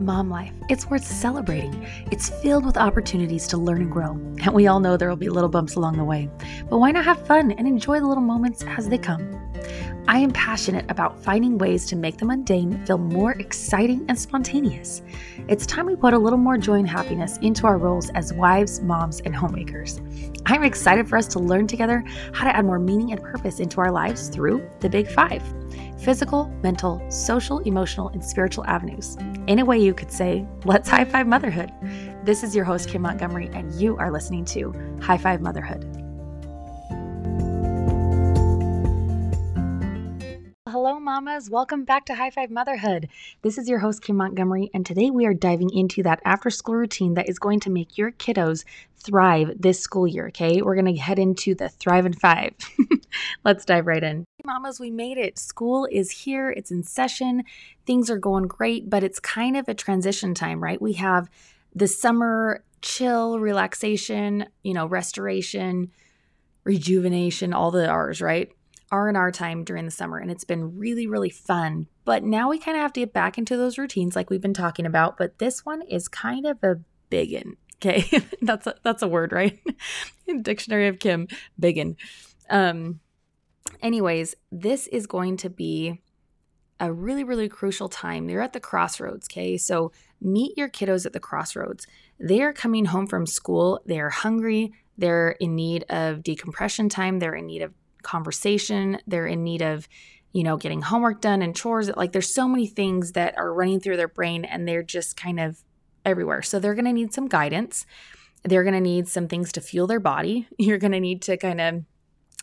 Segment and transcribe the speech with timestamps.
[0.00, 1.84] Mom life, it's worth celebrating.
[2.12, 4.12] It's filled with opportunities to learn and grow.
[4.12, 6.30] And we all know there will be little bumps along the way.
[6.70, 9.34] But why not have fun and enjoy the little moments as they come?
[10.06, 15.02] I am passionate about finding ways to make the mundane feel more exciting and spontaneous.
[15.48, 18.80] It's time we put a little more joy and happiness into our roles as wives,
[18.80, 20.00] moms, and homemakers.
[20.46, 23.80] I'm excited for us to learn together how to add more meaning and purpose into
[23.80, 25.42] our lives through the Big Five
[25.98, 29.16] physical, mental, social, emotional, and spiritual avenues.
[29.46, 31.72] In a way, you could say, let's high five motherhood.
[32.24, 35.84] This is your host, Kim Montgomery, and you are listening to High Five Motherhood.
[40.68, 41.50] Hello, mamas.
[41.50, 43.08] Welcome back to High Five Motherhood.
[43.42, 46.76] This is your host, Kim Montgomery, and today we are diving into that after school
[46.76, 48.64] routine that is going to make your kiddos
[48.96, 50.28] thrive this school year.
[50.28, 52.52] Okay, we're going to head into the Thrivin' Five.
[53.44, 54.24] Let's dive right in.
[54.48, 55.38] Mamas, we made it.
[55.38, 57.44] School is here, it's in session.
[57.86, 60.80] Things are going great, but it's kind of a transition time, right?
[60.80, 61.28] We have
[61.74, 65.90] the summer chill, relaxation, you know, restoration,
[66.64, 68.50] rejuvenation, all the R's, right?
[68.90, 71.86] R&R time during the summer and it's been really really fun.
[72.06, 74.54] But now we kind of have to get back into those routines like we've been
[74.54, 76.76] talking about, but this one is kind of a
[77.10, 77.58] biggin.
[77.76, 78.22] Okay?
[78.42, 79.58] that's a, that's a word, right?
[80.42, 81.28] Dictionary of Kim,
[81.60, 81.98] biggin.
[82.48, 83.00] Um
[83.82, 86.00] anyways, this is going to be
[86.80, 88.26] a really really crucial time.
[88.26, 89.56] They're at the crossroads, okay?
[89.56, 91.86] So meet your kiddos at the crossroads.
[92.20, 97.34] They are coming home from school, they're hungry, they're in need of decompression time, they're
[97.34, 99.88] in need of conversation, they're in need of,
[100.32, 101.88] you know, getting homework done and chores.
[101.96, 105.40] Like there's so many things that are running through their brain and they're just kind
[105.40, 105.62] of
[106.04, 106.42] everywhere.
[106.42, 107.86] So they're going to need some guidance.
[108.44, 110.48] They're going to need some things to fuel their body.
[110.58, 111.84] You're going to need to kind of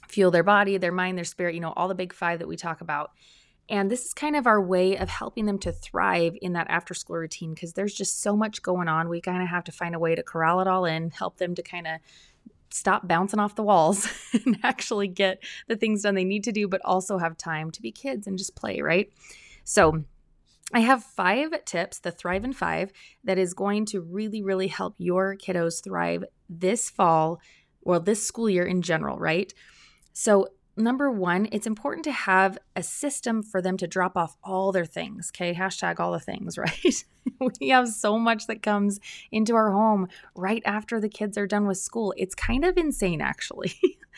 [0.08, 2.56] fuel their body, their mind, their spirit, you know, all the big five that we
[2.56, 3.12] talk about.
[3.68, 6.94] And this is kind of our way of helping them to thrive in that after
[6.94, 9.10] school routine because there's just so much going on.
[9.10, 11.56] We kind of have to find a way to corral it all in, help them
[11.56, 12.00] to kind of
[12.70, 14.08] stop bouncing off the walls
[14.46, 17.82] and actually get the things done they need to do, but also have time to
[17.82, 19.12] be kids and just play, right?
[19.64, 20.04] So,
[20.74, 22.92] I have five tips, the Thrivin' Five,
[23.24, 27.40] that is going to really, really help your kiddos thrive this fall
[27.84, 29.54] or this school year in general, right?
[30.18, 34.72] So, number one, it's important to have a system for them to drop off all
[34.72, 35.30] their things.
[35.36, 35.54] Okay.
[35.54, 37.04] Hashtag all the things, right?
[37.60, 41.68] we have so much that comes into our home right after the kids are done
[41.68, 42.14] with school.
[42.16, 43.74] It's kind of insane, actually.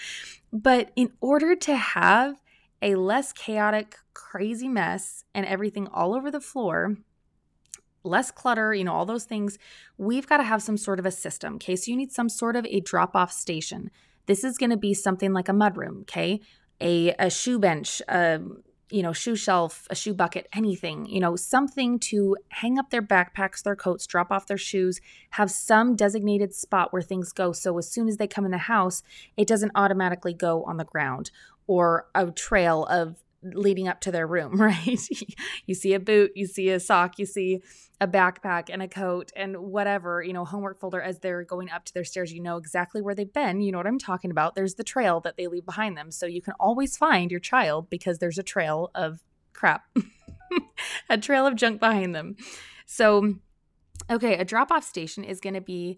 [0.53, 2.39] but in order to have
[2.79, 6.95] a less chaotic, crazy mess and everything all over the floor,
[8.03, 9.57] less clutter, you know, all those things,
[9.97, 11.55] we've got to have some sort of a system.
[11.55, 11.75] Okay.
[11.75, 13.89] So you need some sort of a drop off station.
[14.27, 16.41] This is going to be something like a mudroom, okay?
[16.79, 18.39] A, a shoe bench, a
[18.89, 23.01] you know, shoe shelf, a shoe bucket, anything, you know, something to hang up their
[23.01, 25.01] backpacks, their coats, drop off their shoes,
[25.31, 27.51] have some designated spot where things go.
[27.51, 29.03] So as soon as they come in the house,
[29.35, 31.31] it doesn't automatically go on the ground
[31.65, 35.07] or a trail of leading up to their room, right?
[35.65, 37.61] you see a boot, you see a sock, you see
[37.99, 41.85] a backpack and a coat and whatever, you know, homework folder as they're going up
[41.85, 42.31] to their stairs.
[42.31, 43.61] You know exactly where they've been.
[43.61, 44.55] You know what I'm talking about.
[44.55, 46.11] There's the trail that they leave behind them.
[46.11, 49.21] So you can always find your child because there's a trail of
[49.53, 49.85] crap,
[51.09, 52.35] a trail of junk behind them.
[52.85, 53.35] So,
[54.09, 55.97] okay, a drop off station is going to be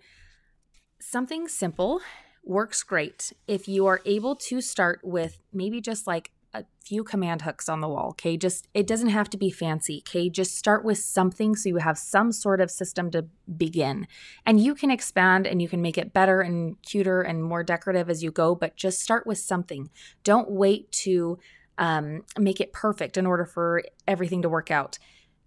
[1.01, 2.01] something simple
[2.43, 7.43] works great if you are able to start with maybe just like a few command
[7.43, 8.09] hooks on the wall.
[8.09, 8.35] Okay.
[8.37, 10.03] Just, it doesn't have to be fancy.
[10.07, 10.29] Okay.
[10.29, 13.25] Just start with something so you have some sort of system to
[13.57, 14.07] begin.
[14.45, 18.09] And you can expand and you can make it better and cuter and more decorative
[18.09, 19.89] as you go, but just start with something.
[20.23, 21.37] Don't wait to
[21.77, 24.97] um, make it perfect in order for everything to work out.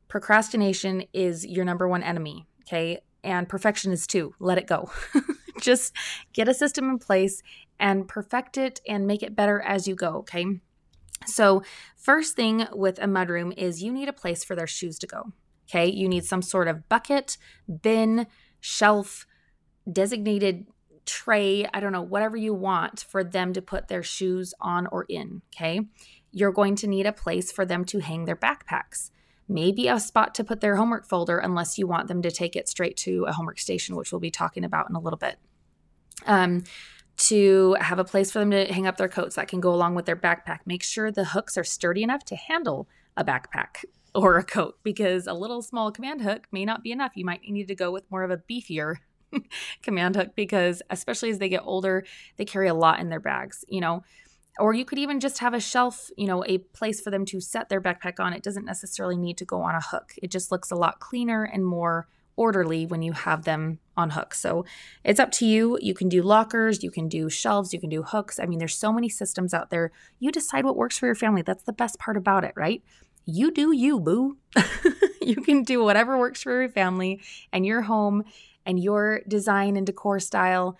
[0.08, 2.46] Procrastination is your number one enemy.
[2.62, 3.00] Okay.
[3.24, 4.34] And perfection is too.
[4.38, 4.90] Let it go.
[5.60, 5.94] just
[6.32, 7.42] get a system in place
[7.78, 10.18] and perfect it and make it better as you go.
[10.18, 10.60] Okay.
[11.26, 11.62] So,
[11.96, 15.32] first thing with a mudroom is you need a place for their shoes to go.
[15.68, 17.38] Okay, you need some sort of bucket,
[17.82, 18.26] bin,
[18.60, 19.26] shelf,
[19.90, 20.66] designated
[21.04, 25.04] tray, I don't know, whatever you want for them to put their shoes on or
[25.08, 25.42] in.
[25.54, 25.80] Okay,
[26.30, 29.10] you're going to need a place for them to hang their backpacks.
[29.48, 32.68] Maybe a spot to put their homework folder, unless you want them to take it
[32.68, 35.36] straight to a homework station, which we'll be talking about in a little bit.
[36.26, 36.64] Um,
[37.16, 39.94] to have a place for them to hang up their coats that can go along
[39.94, 40.60] with their backpack.
[40.66, 45.26] Make sure the hooks are sturdy enough to handle a backpack or a coat because
[45.26, 47.12] a little small command hook may not be enough.
[47.14, 48.96] You might need to go with more of a beefier
[49.82, 52.04] command hook because especially as they get older,
[52.36, 54.02] they carry a lot in their bags, you know.
[54.58, 57.40] or you could even just have a shelf, you know, a place for them to
[57.40, 58.34] set their backpack on.
[58.34, 60.12] It doesn't necessarily need to go on a hook.
[60.22, 62.06] It just looks a lot cleaner and more
[62.36, 64.40] orderly when you have them on hooks.
[64.40, 64.64] So
[65.04, 65.78] it's up to you.
[65.80, 68.38] You can do lockers, you can do shelves, you can do hooks.
[68.40, 69.92] I mean, there's so many systems out there.
[70.18, 71.42] You decide what works for your family.
[71.42, 72.82] That's the best part about it, right?
[73.24, 74.38] You do you, boo.
[75.22, 77.20] you can do whatever works for your family
[77.52, 78.24] and your home
[78.66, 80.76] and your design and decor style,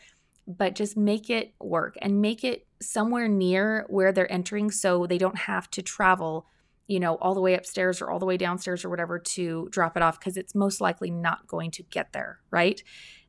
[0.47, 5.19] but just make it work and make it somewhere near where they're entering so they
[5.19, 6.47] don't have to travel
[6.93, 9.97] you know, all the way upstairs or all the way downstairs or whatever to drop
[9.97, 12.83] it off because it's most likely not going to get there, right?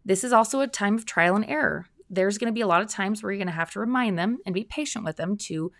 [0.03, 1.85] This is also a time of trial and error.
[2.09, 4.19] There's going to be a lot of times where you're going to have to remind
[4.19, 5.71] them and be patient with them to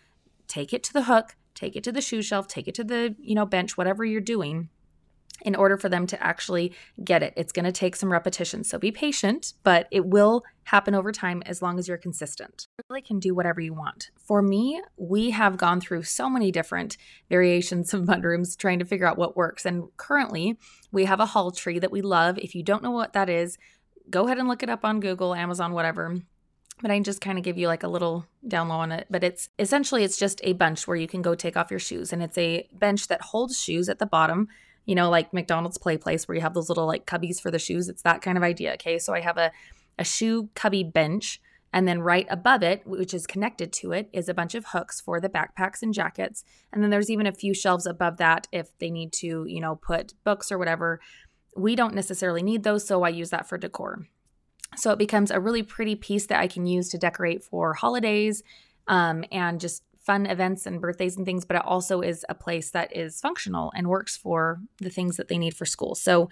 [0.48, 3.14] take it to the hook, take it to the shoe shelf, take it to the,
[3.18, 4.70] you know, bench, whatever you're doing
[5.42, 6.72] in order for them to actually
[7.02, 7.34] get it.
[7.36, 8.64] It's going to take some repetition.
[8.64, 12.66] So be patient, but it will happen over time as long as you're consistent.
[12.78, 14.10] You really can do whatever you want.
[14.16, 16.96] For me, we have gone through so many different
[17.28, 19.66] variations of mudrooms trying to figure out what works.
[19.66, 20.58] And currently,
[20.92, 22.38] we have a hall tree that we love.
[22.38, 23.58] If you don't know what that is,
[24.08, 26.20] go ahead and look it up on Google, Amazon, whatever
[26.82, 29.06] but I just kind of give you like a little down low on it.
[29.08, 32.12] But it's essentially it's just a bench where you can go take off your shoes,
[32.12, 34.48] and it's a bench that holds shoes at the bottom
[34.86, 37.58] you know, like McDonald's play place where you have those little like cubbies for the
[37.58, 37.88] shoes.
[37.88, 38.74] It's that kind of idea.
[38.74, 38.98] Okay.
[38.98, 39.50] So I have a,
[39.98, 41.40] a shoe cubby bench.
[41.72, 45.00] And then right above it, which is connected to it, is a bunch of hooks
[45.00, 46.44] for the backpacks and jackets.
[46.72, 49.74] And then there's even a few shelves above that if they need to, you know,
[49.74, 51.00] put books or whatever.
[51.56, 54.06] We don't necessarily need those, so I use that for decor.
[54.76, 58.44] So it becomes a really pretty piece that I can use to decorate for holidays
[58.86, 62.70] um, and just fun events and birthdays and things, but it also is a place
[62.70, 65.94] that is functional and works for the things that they need for school.
[65.94, 66.28] So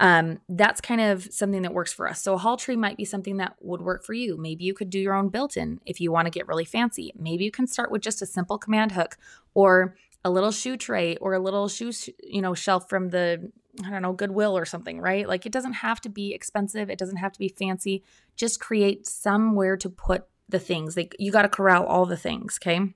[0.00, 2.22] um, that's kind of something that works for us.
[2.22, 4.38] So a hall tree might be something that would work for you.
[4.38, 7.12] Maybe you could do your own built-in if you want to get really fancy.
[7.18, 9.18] Maybe you can start with just a simple command hook
[9.52, 9.94] or
[10.24, 11.92] a little shoe tray or a little shoe,
[12.22, 13.52] you know, shelf from the
[13.84, 15.28] I don't know, Goodwill or something, right?
[15.28, 18.02] Like it doesn't have to be expensive, it doesn't have to be fancy.
[18.36, 20.96] Just create somewhere to put the things.
[20.96, 22.94] Like you got to corral all the things, okay?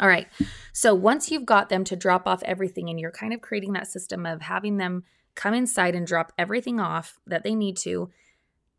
[0.00, 0.26] All right.
[0.72, 3.86] So once you've got them to drop off everything and you're kind of creating that
[3.86, 5.04] system of having them
[5.34, 8.10] come inside and drop everything off that they need to,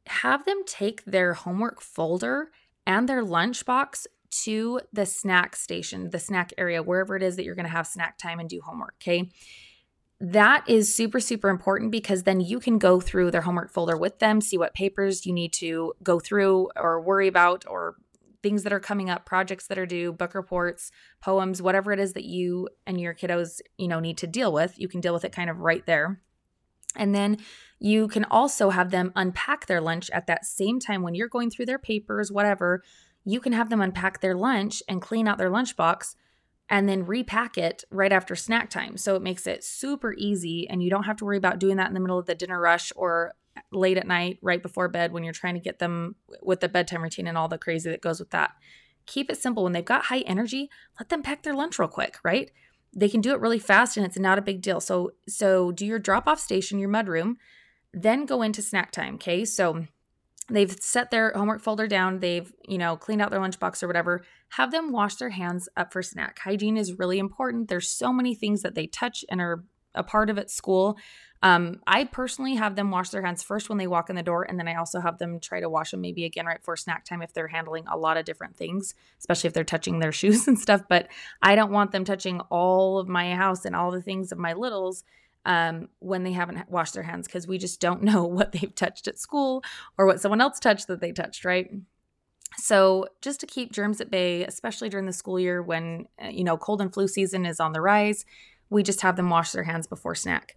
[0.07, 2.51] have them take their homework folder
[2.85, 4.07] and their lunchbox
[4.43, 7.87] to the snack station, the snack area, wherever it is that you're going to have
[7.87, 8.95] snack time and do homework.
[9.01, 9.29] Okay.
[10.19, 14.19] That is super, super important because then you can go through their homework folder with
[14.19, 17.95] them, see what papers you need to go through or worry about or
[18.45, 22.13] things that are coming up, projects that are due, book reports, poems, whatever it is
[22.13, 25.25] that you and your kiddos, you know, need to deal with, you can deal with
[25.25, 26.21] it kind of right there.
[26.95, 27.37] And then
[27.79, 31.49] you can also have them unpack their lunch at that same time when you're going
[31.49, 32.83] through their papers, whatever.
[33.23, 36.13] You can have them unpack their lunch and clean out their lunchbox
[36.69, 38.95] and then repack it right after snack time.
[38.95, 41.87] So it makes it super easy and you don't have to worry about doing that
[41.87, 43.33] in the middle of the dinner rush or
[43.71, 47.03] late at night, right before bed, when you're trying to get them with the bedtime
[47.03, 48.51] routine and all the crazy that goes with that.
[49.05, 49.63] Keep it simple.
[49.63, 50.69] When they've got high energy,
[50.99, 52.51] let them pack their lunch real quick, right?
[52.93, 54.79] They can do it really fast and it's not a big deal.
[54.79, 57.35] So so do your drop off station, your mudroom,
[57.93, 59.15] then go into snack time.
[59.15, 59.45] Okay.
[59.45, 59.85] So
[60.49, 64.23] they've set their homework folder down, they've, you know, cleaned out their lunchbox or whatever.
[64.49, 66.39] Have them wash their hands up for snack.
[66.39, 67.67] Hygiene is really important.
[67.67, 70.97] There's so many things that they touch and are a part of at school
[71.43, 74.43] um, I personally have them wash their hands first when they walk in the door,
[74.43, 77.05] and then I also have them try to wash them maybe again right before snack
[77.05, 80.47] time if they're handling a lot of different things, especially if they're touching their shoes
[80.47, 80.81] and stuff.
[80.89, 81.07] But
[81.41, 84.53] I don't want them touching all of my house and all the things of my
[84.53, 85.03] littles
[85.45, 89.07] um, when they haven't washed their hands because we just don't know what they've touched
[89.07, 89.63] at school
[89.97, 91.69] or what someone else touched that they touched, right?
[92.57, 96.43] So, just to keep germs at bay, especially during the school year when, uh, you
[96.43, 98.25] know, cold and flu season is on the rise,
[98.69, 100.55] we just have them wash their hands before snack.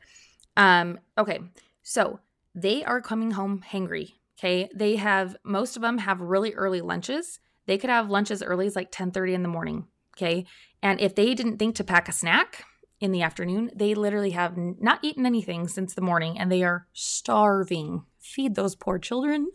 [0.58, 1.38] Um, okay,
[1.82, 2.20] so
[2.54, 4.14] they are coming home hangry.
[4.38, 7.40] Okay, they have most of them have really early lunches.
[7.66, 9.86] They could have lunches early as like 10 30 in the morning.
[10.16, 10.44] Okay,
[10.82, 12.64] and if they didn't think to pack a snack
[13.00, 16.88] in the afternoon, they literally have not eaten anything since the morning and they are
[16.92, 18.04] starving.
[18.18, 19.48] Feed those poor children.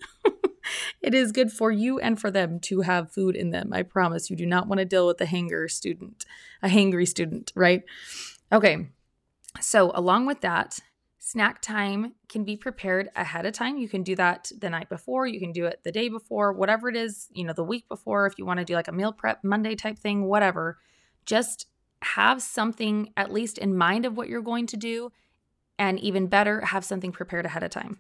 [1.02, 3.74] it is good for you and for them to have food in them.
[3.74, 6.26] I promise you do not want to deal with a hanger student,
[6.62, 7.84] a hangry student, right?
[8.52, 8.88] Okay.
[9.60, 10.80] So, along with that,
[11.26, 13.78] Snack time can be prepared ahead of time.
[13.78, 16.90] You can do that the night before, you can do it the day before, whatever
[16.90, 19.14] it is, you know, the week before, if you want to do like a meal
[19.14, 20.80] prep Monday type thing, whatever.
[21.26, 21.68] Just
[22.02, 25.14] have something at least in mind of what you're going to do.
[25.80, 28.00] And even better, have something prepared ahead of time.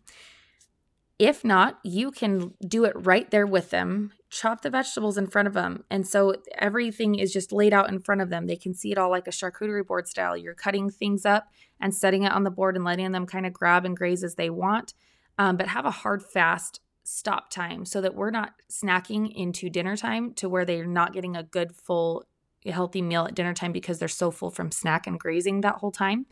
[1.23, 4.11] If not, you can do it right there with them.
[4.29, 5.85] Chop the vegetables in front of them.
[5.89, 8.45] And so everything is just laid out in front of them.
[8.45, 10.35] They can see it all like a charcuterie board style.
[10.35, 11.47] You're cutting things up
[11.79, 14.35] and setting it on the board and letting them kind of grab and graze as
[14.35, 14.95] they want.
[15.37, 19.95] Um, but have a hard, fast stop time so that we're not snacking into dinner
[19.95, 22.25] time to where they're not getting a good, full,
[22.65, 25.91] healthy meal at dinner time because they're so full from snack and grazing that whole
[25.91, 26.25] time.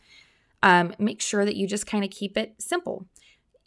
[0.62, 3.06] Um, make sure that you just kind of keep it simple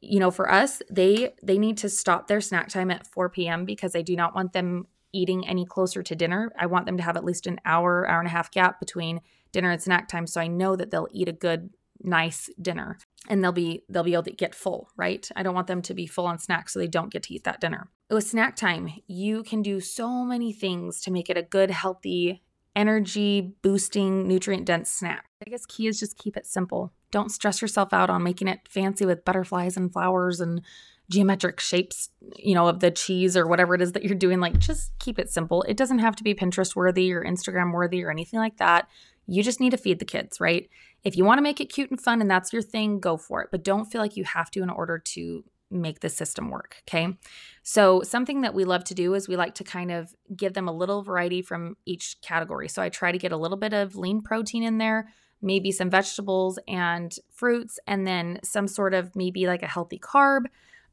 [0.06, 3.66] you know for us they they need to stop their snack time at 4 p.m
[3.66, 6.52] because i do not want them eating any closer to dinner.
[6.60, 9.22] I want them to have at least an hour hour and a half gap between
[9.52, 11.70] dinner and snack time so i know that they'll eat a good
[12.04, 12.98] nice dinner
[13.30, 15.30] and they'll be they'll be able to get full right?
[15.36, 17.46] I don't want them to be full on snacks so they don't get to eat
[17.46, 17.90] that dinner.
[18.10, 22.44] With snack time you can do so many things to make it a good healthy
[22.76, 25.26] energy boosting nutrient dense snack.
[25.46, 28.60] I guess key is just keep it simple don't stress yourself out on making it
[28.68, 30.62] fancy with butterflies and flowers and
[31.10, 34.42] geometric shapes, you know, of the cheese or whatever it is that you're doing.
[34.42, 35.62] Like, just keep it simple.
[35.62, 38.90] It doesn't have to be Pinterest worthy or Instagram worthy or anything like that.
[39.28, 40.70] You just need to feed the kids, right?
[41.06, 43.42] If you want to make it cute and fun and that's your thing, go for
[43.42, 43.48] it.
[43.50, 46.84] But don't feel like you have to in order to make the system work.
[46.86, 47.16] Okay.
[47.64, 50.68] So, something that we love to do is we like to kind of give them
[50.68, 52.68] a little variety from each category.
[52.68, 55.14] So, I try to get a little bit of lean protein in there,
[55.46, 60.46] maybe some vegetables and fruits, and then some sort of maybe like a healthy carb.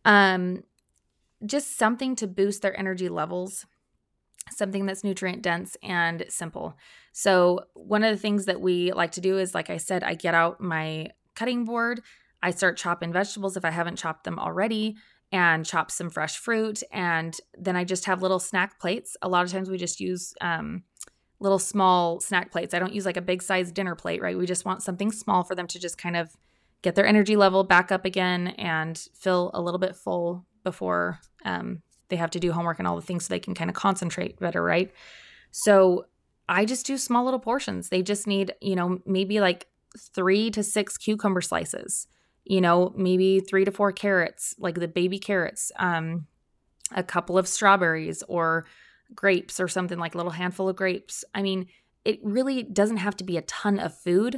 [0.04, 0.62] Um,
[1.44, 3.66] just something to boost their energy levels,
[4.50, 6.76] something that's nutrient dense and simple.
[7.12, 10.14] So, one of the things that we like to do is, like I said, I
[10.14, 12.02] get out my cutting board,
[12.42, 14.96] I start chopping vegetables if I haven't chopped them already,
[15.32, 16.82] and chop some fresh fruit.
[16.92, 19.16] And then I just have little snack plates.
[19.22, 20.82] A lot of times we just use um,
[21.42, 22.72] little small snack plates.
[22.72, 24.38] I don't use like a big size dinner plate, right?
[24.38, 26.36] We just want something small for them to just kind of
[26.82, 31.82] get their energy level back up again and feel a little bit full before um,
[32.08, 34.38] they have to do homework and all the things so they can kind of concentrate
[34.38, 34.92] better, right?
[35.50, 36.06] So
[36.48, 37.88] I just do small little portions.
[37.88, 39.66] They just need, you know, maybe like
[39.98, 42.06] three to six cucumber slices,
[42.44, 46.26] you know, maybe three to four carrots, like the baby carrots, um,
[46.94, 48.66] a couple of strawberries or
[49.14, 51.24] grapes or something like a little handful of grapes.
[51.34, 51.66] I mean,
[52.04, 54.36] it really doesn't have to be a ton of food,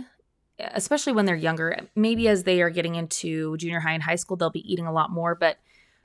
[0.59, 1.77] especially when they're younger.
[1.95, 4.93] Maybe as they are getting into junior high and high school, they'll be eating a
[4.93, 5.35] lot more.
[5.35, 5.59] But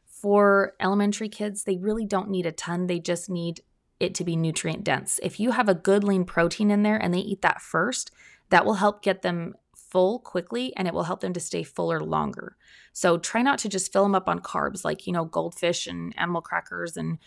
[0.05, 2.87] for elementary kids, they really don't need a ton.
[2.87, 3.61] They just need
[3.99, 5.19] it to be nutrient dense.
[5.21, 8.11] If you have a good lean protein in there and they eat that first,
[8.49, 11.99] that will help get them full quickly and it will help them to stay fuller
[11.99, 12.55] longer.
[12.93, 16.13] So try not to just fill them up on carbs like, you know, goldfish and
[16.17, 17.17] animal crackers and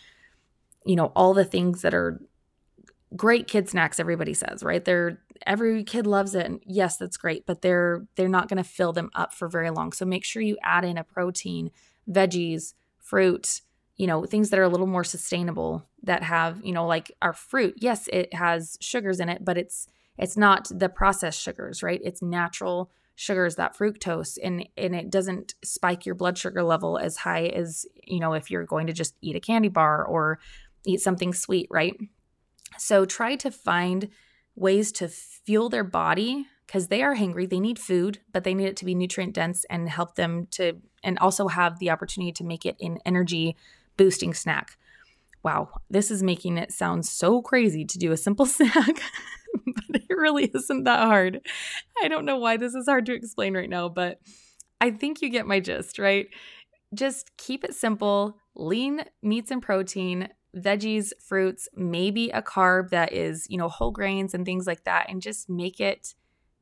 [0.85, 2.21] you know, all the things that are
[3.15, 4.83] great kid snacks everybody says, right?
[4.83, 6.45] They're every kid loves it.
[6.45, 9.69] And yes, that's great, but they're they're not going to fill them up for very
[9.69, 9.91] long.
[9.91, 11.71] So make sure you add in a protein,
[12.09, 13.61] veggies, fruit,
[13.95, 17.33] you know, things that are a little more sustainable that have, you know, like our
[17.33, 17.75] fruit.
[17.77, 19.87] Yes, it has sugars in it, but it's
[20.17, 22.01] it's not the processed sugars, right?
[22.03, 27.17] It's natural sugars that fructose and and it doesn't spike your blood sugar level as
[27.17, 30.39] high as you know if you're going to just eat a candy bar or
[30.85, 31.95] eat something sweet, right?
[32.77, 34.09] So try to find
[34.55, 37.45] ways to fuel their body because they are hungry.
[37.45, 40.77] They need food, but they need it to be nutrient dense and help them to,
[41.03, 43.55] and also have the opportunity to make it an energy
[43.97, 44.77] boosting snack.
[45.43, 49.01] Wow, this is making it sound so crazy to do a simple snack,
[49.65, 51.41] but it really isn't that hard.
[52.01, 54.19] I don't know why this is hard to explain right now, but
[54.79, 56.27] I think you get my gist, right?
[56.93, 63.47] Just keep it simple, lean meats and protein, veggies, fruits, maybe a carb that is,
[63.49, 66.13] you know, whole grains and things like that, and just make it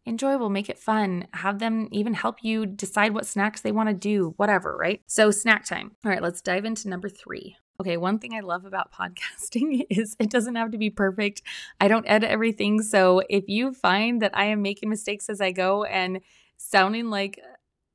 [0.05, 1.27] enjoyable, make it fun.
[1.33, 5.01] Have them even help you decide what snacks they want to do, whatever, right?
[5.07, 5.95] So, snack time.
[6.03, 7.57] All right, let's dive into number three.
[7.79, 11.41] Okay, one thing I love about podcasting is it doesn't have to be perfect.
[11.79, 12.81] I don't edit everything.
[12.81, 16.21] So, if you find that I am making mistakes as I go and
[16.57, 17.39] sounding like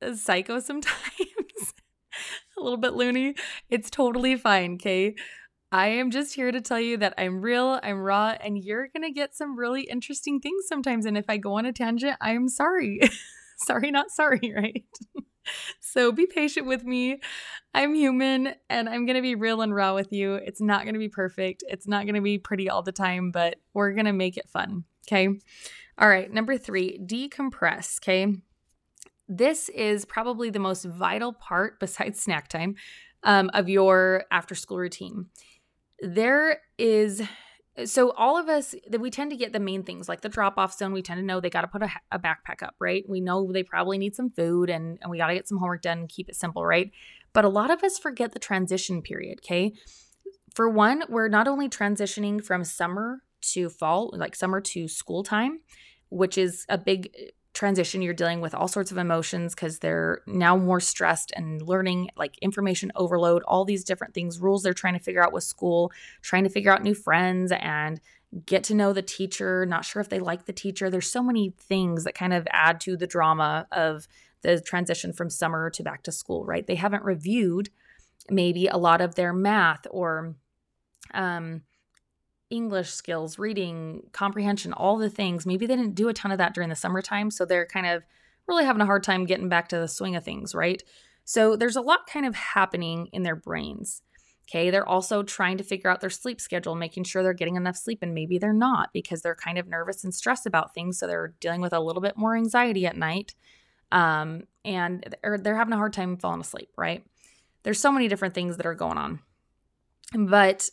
[0.01, 0.93] a psycho sometimes,
[2.57, 3.35] a little bit loony,
[3.69, 5.15] it's totally fine, okay?
[5.71, 9.03] I am just here to tell you that I'm real, I'm raw, and you're going
[9.03, 11.05] to get some really interesting things sometimes.
[11.05, 13.01] And if I go on a tangent, I'm sorry.
[13.57, 14.85] sorry, not sorry, right?
[15.81, 17.19] so be patient with me.
[17.73, 20.35] I'm human and I'm going to be real and raw with you.
[20.35, 23.31] It's not going to be perfect, it's not going to be pretty all the time,
[23.31, 24.85] but we're going to make it fun.
[25.07, 25.27] Okay.
[25.97, 26.31] All right.
[26.31, 27.99] Number three, decompress.
[27.99, 28.35] Okay.
[29.27, 32.75] This is probably the most vital part besides snack time
[33.23, 35.25] um, of your after school routine
[36.01, 37.21] there is
[37.85, 40.57] so all of us that we tend to get the main things like the drop
[40.57, 43.03] off zone we tend to know they got to put a, a, backpack up right
[43.07, 45.81] we know they probably need some food and, and we got to get some homework
[45.81, 46.91] done and keep it simple right
[47.33, 49.73] But a lot of us forget the transition period, okay?
[50.55, 53.21] For one, we're not only transitioning from summer
[53.53, 55.59] to fall, like summer to school time,
[56.09, 57.11] which is a big
[57.57, 58.01] transition.
[58.01, 62.37] You're dealing with all sorts of emotions because they're now more stressed and learning like
[62.37, 66.43] information overload, all these different things, rules they're trying to figure out with school, trying
[66.43, 67.99] to figure out new friends and
[68.45, 70.89] get to know the teacher, not sure if they like the teacher.
[70.89, 74.07] There's so many things that kind of add to the drama of
[74.41, 76.67] the transition from summer to back to school, right?
[76.67, 77.69] They haven't reviewed
[78.29, 80.35] maybe a lot of their math or
[81.13, 81.63] um,
[82.49, 85.45] English skills, reading, comprehension, all the things.
[85.45, 87.31] Maybe they didn't do a ton of that during the summertime.
[87.31, 88.03] So they're kind of
[88.47, 90.81] really having a hard time getting back to the swing of things, right?
[91.25, 94.01] So there's a lot kind of happening in their brains.
[94.49, 97.75] Okay, they're also trying to figure out their sleep schedule, making sure they're getting enough
[97.75, 100.97] sleep, and maybe they're not because they're kind of nervous and stressed about things.
[100.97, 103.35] So they're dealing with a little bit more anxiety at night,
[103.91, 106.69] um, and they're, they're having a hard time falling asleep.
[106.77, 107.03] Right?
[107.63, 109.19] There's so many different things that are going on,
[110.17, 110.69] but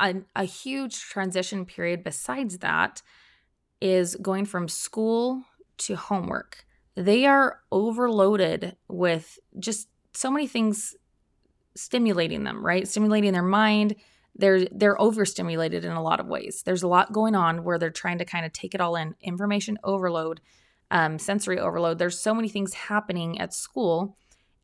[0.00, 3.02] a, a huge transition period besides that
[3.80, 5.44] is going from school
[5.78, 6.64] to homework.
[6.96, 10.96] They are overloaded with just so many things
[11.76, 12.86] stimulating them, right?
[12.86, 13.94] Stimulating their mind.
[14.34, 16.62] They're they're overstimulated in a lot of ways.
[16.64, 19.14] There's a lot going on where they're trying to kind of take it all in.
[19.20, 20.40] Information overload,
[20.90, 21.98] um, sensory overload.
[21.98, 24.16] There's so many things happening at school,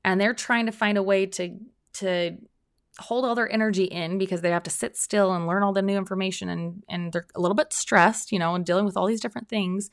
[0.04, 1.58] and they're trying to find a way to
[1.94, 2.36] to
[2.98, 5.82] hold all their energy in because they have to sit still and learn all the
[5.82, 9.06] new information and and they're a little bit stressed, you know, and dealing with all
[9.06, 9.90] these different things.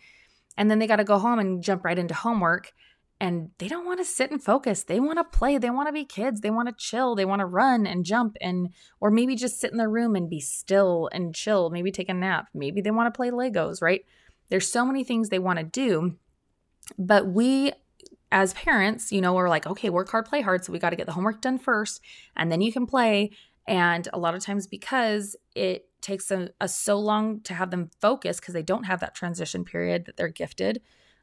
[0.57, 2.73] And then they got to go home and jump right into homework
[3.19, 4.83] and they don't want to sit and focus.
[4.83, 5.57] They want to play.
[5.57, 6.41] They want to be kids.
[6.41, 7.15] They want to chill.
[7.15, 8.69] They want to run and jump and
[8.99, 12.13] or maybe just sit in their room and be still and chill, maybe take a
[12.13, 12.47] nap.
[12.53, 14.01] Maybe they want to play Legos, right?
[14.49, 16.17] There's so many things they want to do.
[16.97, 17.71] But we
[18.33, 20.65] as parents, you know, we're like, okay, work hard, play hard.
[20.65, 22.01] So we got to get the homework done first,
[22.35, 23.29] and then you can play.
[23.67, 28.39] And a lot of times, because it takes a so long to have them focus
[28.39, 30.81] because they don't have that transition period that they're gifted,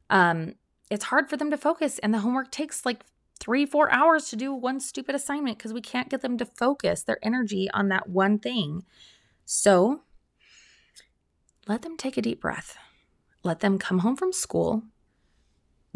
[0.08, 0.54] um,
[0.88, 1.98] it's hard for them to focus.
[1.98, 3.04] And the homework takes like
[3.40, 7.02] three, four hours to do one stupid assignment because we can't get them to focus
[7.02, 8.84] their energy on that one thing.
[9.44, 10.02] So
[11.66, 12.78] let them take a deep breath.
[13.42, 14.84] Let them come home from school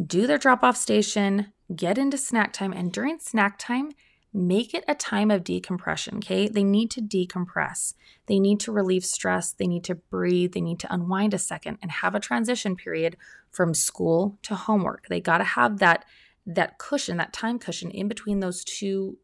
[0.02, 3.90] do their drop off station, get into snack time, and during snack time,
[4.32, 6.16] make it a time of decompression.
[6.16, 6.48] Okay.
[6.48, 7.94] They need to decompress.
[8.26, 9.52] They need to relieve stress.
[9.52, 10.52] They need to breathe.
[10.52, 13.16] They need to unwind a second and have a transition period
[13.52, 15.06] from school to homework.
[15.08, 16.04] They got to have that
[16.46, 19.16] that cushion, that time cushion in between those two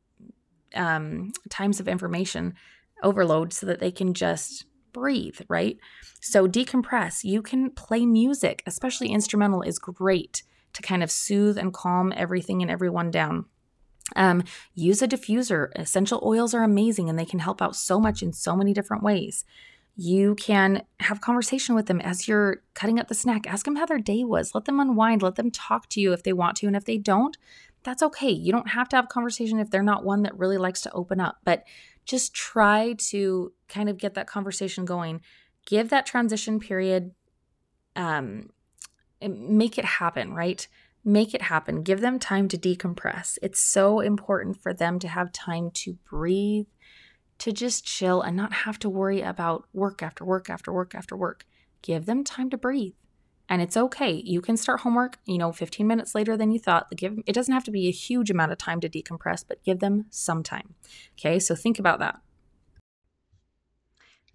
[0.74, 2.54] um, times of information
[3.02, 5.76] overload so that they can just breathe, right?
[6.22, 7.22] So decompress.
[7.22, 12.62] You can play music, especially instrumental is great to kind of soothe and calm everything
[12.62, 13.46] and everyone down.
[14.16, 14.42] Um,
[14.74, 15.68] use a diffuser.
[15.76, 19.02] Essential oils are amazing and they can help out so much in so many different
[19.02, 19.44] ways.
[19.96, 23.46] You can have conversation with them as you're cutting up the snack.
[23.46, 24.54] Ask them how their day was.
[24.54, 25.22] Let them unwind.
[25.22, 26.66] Let them talk to you if they want to.
[26.66, 27.36] And if they don't,
[27.82, 28.30] that's okay.
[28.30, 31.20] You don't have to have conversation if they're not one that really likes to open
[31.20, 31.64] up, but
[32.04, 35.20] just try to kind of get that conversation going.
[35.66, 37.12] Give that transition period
[37.96, 38.50] um,
[39.28, 40.66] make it happen, right?
[41.04, 41.82] Make it happen.
[41.82, 43.38] Give them time to decompress.
[43.42, 46.66] It's so important for them to have time to breathe,
[47.38, 51.16] to just chill and not have to worry about work after work after work after
[51.16, 51.46] work.
[51.82, 52.94] Give them time to breathe.
[53.48, 54.12] And it's okay.
[54.12, 56.88] You can start homework, you know, 15 minutes later than you thought.
[56.96, 59.80] Give it doesn't have to be a huge amount of time to decompress, but give
[59.80, 60.74] them some time.
[61.18, 61.40] Okay?
[61.40, 62.20] So think about that.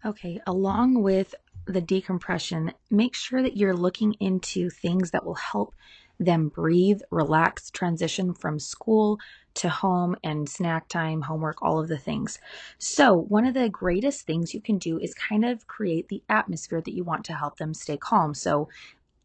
[0.05, 1.33] Okay, along with
[1.65, 5.75] the decompression, make sure that you're looking into things that will help
[6.19, 9.19] them breathe, relax, transition from school
[9.55, 12.39] to home and snack time, homework, all of the things.
[12.77, 16.81] So, one of the greatest things you can do is kind of create the atmosphere
[16.81, 18.33] that you want to help them stay calm.
[18.33, 18.69] So,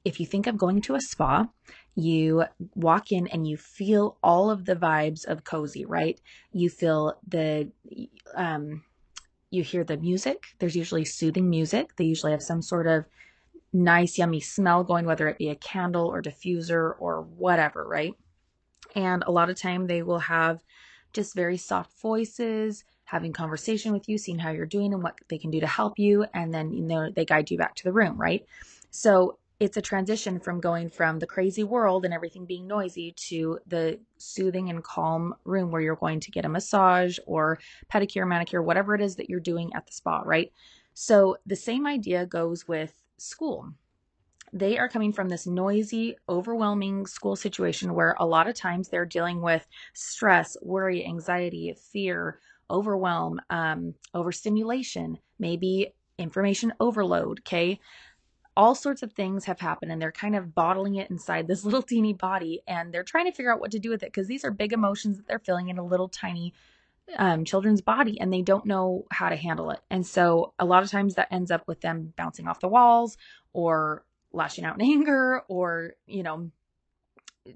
[0.05, 1.47] if you think of going to a spa,
[1.95, 6.21] you walk in and you feel all of the vibes of cozy, right?
[6.53, 7.71] You feel the
[8.35, 8.83] um
[9.51, 10.45] you hear the music.
[10.59, 11.97] There's usually soothing music.
[11.97, 13.05] They usually have some sort of
[13.73, 18.15] nice, yummy smell going, whether it be a candle or diffuser or whatever, right?
[18.95, 20.63] And a lot of time they will have
[21.13, 25.39] just very soft voices, having conversation with you, seeing how you're doing and what they
[25.39, 27.93] can do to help you, and then you know they guide you back to the
[27.93, 28.47] room, right?
[28.91, 33.59] So it's a transition from going from the crazy world and everything being noisy to
[33.67, 37.61] the soothing and calm room where you're going to get a massage or
[37.93, 40.53] pedicure, manicure, whatever it is that you're doing at the spa, right?
[40.95, 43.75] So the same idea goes with school.
[44.53, 49.07] they are coming from this noisy, overwhelming school situation where a lot of times they're
[49.07, 57.41] dealing with stress, worry, anxiety, fear, overwhelm, um, overstimulation, maybe information overload.
[57.41, 57.79] Okay.
[58.61, 61.81] All sorts of things have happened and they're kind of bottling it inside this little
[61.81, 64.45] teeny body and they're trying to figure out what to do with it because these
[64.45, 66.53] are big emotions that they're feeling in a little tiny
[67.17, 69.81] um, children's body and they don't know how to handle it.
[69.89, 73.17] And so a lot of times that ends up with them bouncing off the walls
[73.55, 76.51] or lashing out in anger or, you know,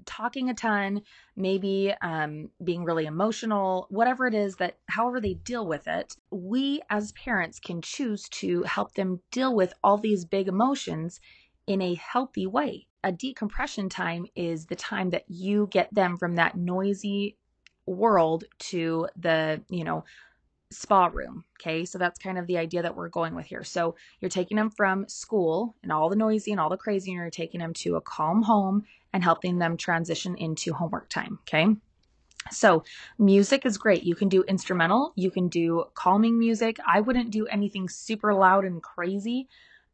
[0.05, 1.01] talking a ton,
[1.35, 6.81] maybe um, being really emotional, whatever it is that, however they deal with it, we
[6.89, 11.19] as parents can choose to help them deal with all these big emotions
[11.67, 12.87] in a healthy way.
[13.03, 17.37] A decompression time is the time that you get them from that noisy
[17.85, 20.03] world to the, you know,
[20.71, 21.45] spa room.
[21.59, 21.85] Okay.
[21.85, 23.63] So that's kind of the idea that we're going with here.
[23.63, 27.19] So you're taking them from school and all the noisy and all the crazy, and
[27.19, 31.39] you're taking them to a calm home and helping them transition into homework time.
[31.43, 31.67] Okay.
[32.51, 32.83] So,
[33.17, 34.03] music is great.
[34.03, 36.77] You can do instrumental, you can do calming music.
[36.85, 39.47] I wouldn't do anything super loud and crazy.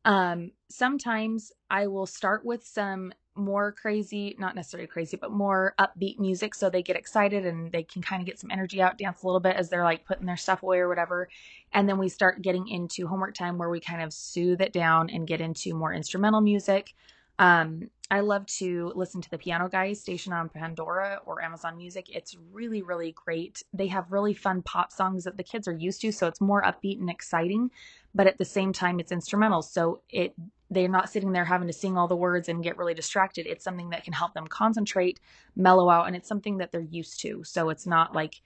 [0.04, 6.20] Um, sometimes I will start with some more crazy, not necessarily crazy, but more upbeat
[6.20, 9.24] music so they get excited and they can kind of get some energy out, dance
[9.24, 11.30] a little bit as they're like putting their stuff away or whatever.
[11.74, 15.10] And then we start getting into homework time where we kind of soothe it down
[15.10, 16.94] and get into more instrumental music.
[17.40, 22.14] Um, I love to listen to the Piano Guys station on Pandora or Amazon Music.
[22.14, 23.64] It's really, really great.
[23.74, 26.62] They have really fun pop songs that the kids are used to, so it's more
[26.62, 27.72] upbeat and exciting,
[28.14, 29.62] but at the same time, it's instrumental.
[29.62, 30.36] So it
[30.72, 33.46] they're not sitting there having to sing all the words and get really distracted.
[33.46, 35.20] It's something that can help them concentrate,
[35.56, 37.44] mellow out, and it's something that they're used to.
[37.44, 38.42] So it's not like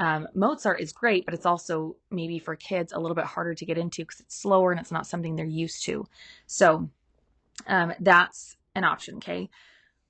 [0.00, 3.64] um, Mozart is great, but it's also maybe for kids a little bit harder to
[3.64, 6.06] get into because it's slower and it's not something they're used to.
[6.46, 6.90] So
[7.68, 9.16] um, that's an option.
[9.16, 9.48] Okay.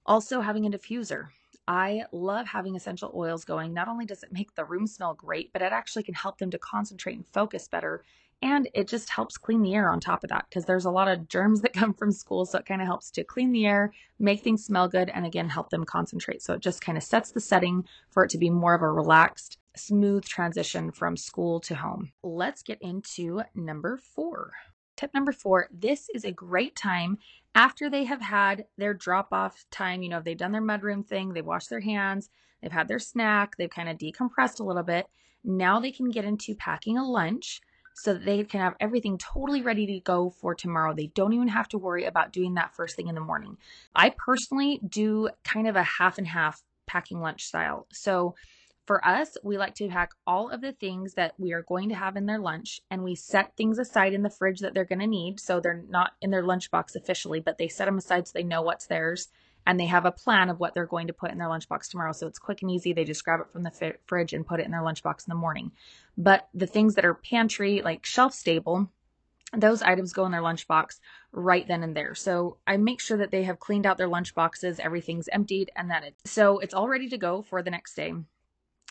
[0.07, 1.27] Also, having a diffuser.
[1.69, 3.75] I love having essential oils going.
[3.75, 6.51] Not only does it make the room smell great, but it actually can help them
[6.51, 8.03] to concentrate and focus better
[8.43, 11.09] and it just helps clean the air on top of that because there's a lot
[11.09, 12.47] of germs that come from school.
[12.47, 15.49] So it kind of helps to clean the air, make things smell good, and again,
[15.49, 16.43] help them concentrate.
[16.43, 18.91] So it just kind of sets the setting for it to be more of a
[18.91, 22.13] relaxed, smooth transition from school to home.
[22.23, 24.53] Let's get into number four.
[24.97, 27.19] Tip number four this is a great time
[27.55, 30.03] after they have had their drop off time.
[30.03, 32.31] You know, they've done their mudroom thing, they've washed their hands,
[32.63, 35.07] they've had their snack, they've kind of decompressed a little bit.
[35.43, 37.63] Now they can get into packing a lunch
[37.95, 40.95] so that they can have everything totally ready to go for tomorrow.
[40.95, 43.57] They don't even have to worry about doing that first thing in the morning.
[43.95, 47.87] I personally do kind of a half and half packing lunch style.
[47.93, 48.35] So
[48.87, 51.95] for us, we like to pack all of the things that we are going to
[51.95, 55.01] have in their lunch and we set things aside in the fridge that they're going
[55.01, 55.39] to need.
[55.39, 58.63] So they're not in their lunchbox officially, but they set them aside so they know
[58.63, 59.29] what's theirs
[59.67, 62.13] and they have a plan of what they're going to put in their lunchbox tomorrow.
[62.13, 62.93] So it's quick and easy.
[62.93, 65.35] They just grab it from the fridge and put it in their lunchbox in the
[65.35, 65.73] morning.
[66.17, 68.91] But the things that are pantry, like shelf stable,
[69.53, 71.01] those items go in their lunchbox
[71.33, 72.15] right then and there.
[72.15, 76.05] So I make sure that they have cleaned out their lunchboxes, everything's emptied, and that
[76.05, 78.15] it so it's all ready to go for the next day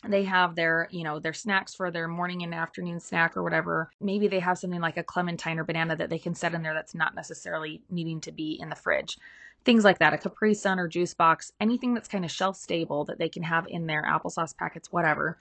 [0.07, 3.91] they have their you know their snacks for their morning and afternoon snack or whatever
[3.99, 6.73] maybe they have something like a clementine or banana that they can set in there
[6.73, 9.17] that's not necessarily needing to be in the fridge
[9.65, 13.05] things like that, a Capri Sun or juice box, anything that's kind of shelf stable
[13.05, 15.37] that they can have in their applesauce packets, whatever.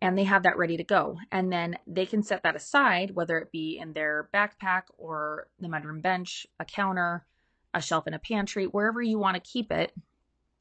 [0.00, 1.18] And they have that ready to go.
[1.30, 5.68] And then they can set that aside, whether it be in their backpack or the
[5.68, 7.24] mudroom bench, a counter,
[7.72, 9.92] a shelf in a pantry, wherever you want to keep it,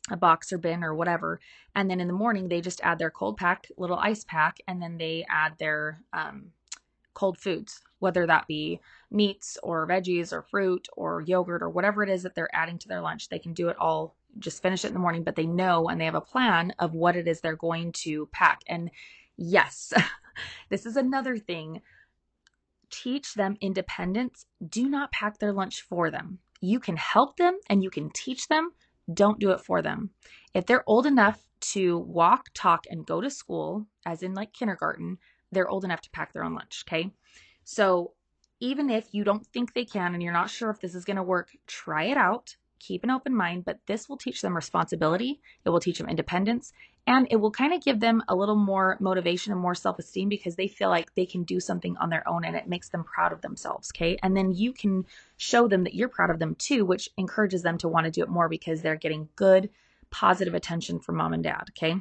[0.09, 1.39] a box or bin or whatever.
[1.75, 4.81] And then in the morning, they just add their cold pack little ice pack and
[4.81, 6.51] then they add their um,
[7.13, 12.09] cold foods, whether that be meats or veggies or fruit or yogurt or whatever it
[12.09, 13.29] is that they're adding to their lunch.
[13.29, 16.01] They can do it all, just finish it in the morning, but they know and
[16.01, 18.61] they have a plan of what it is they're going to pack.
[18.67, 18.89] And
[19.37, 19.93] yes,
[20.69, 21.81] this is another thing.
[22.89, 24.47] Teach them independence.
[24.67, 26.39] Do not pack their lunch for them.
[26.59, 28.71] You can help them and you can teach them.
[29.13, 30.09] Don't do it for them.
[30.55, 31.39] If they're old enough
[31.73, 35.19] to walk, talk, and go to school, as in like kindergarten,
[35.51, 36.83] they're old enough to pack their own lunch.
[36.87, 37.11] Okay.
[37.63, 38.13] So
[38.59, 41.17] even if you don't think they can and you're not sure if this is going
[41.17, 42.55] to work, try it out.
[42.79, 45.39] Keep an open mind, but this will teach them responsibility.
[45.65, 46.73] It will teach them independence
[47.07, 50.29] and it will kind of give them a little more motivation and more self esteem
[50.29, 53.03] because they feel like they can do something on their own and it makes them
[53.03, 53.91] proud of themselves.
[53.95, 54.17] Okay.
[54.21, 55.05] And then you can
[55.37, 58.23] show them that you're proud of them too, which encourages them to want to do
[58.23, 59.69] it more because they're getting good,
[60.11, 61.65] positive attention from mom and dad.
[61.71, 61.95] Okay.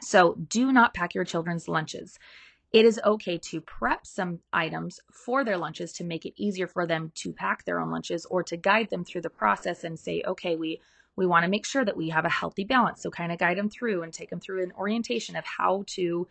[0.00, 2.18] So do not pack your children's lunches
[2.76, 6.86] it is okay to prep some items for their lunches to make it easier for
[6.86, 10.22] them to pack their own lunches or to guide them through the process and say,
[10.26, 10.78] okay, we
[11.16, 13.00] we want to make sure that we have a healthy balance.
[13.00, 16.28] So kind of guide them through and take them through an orientation of how to,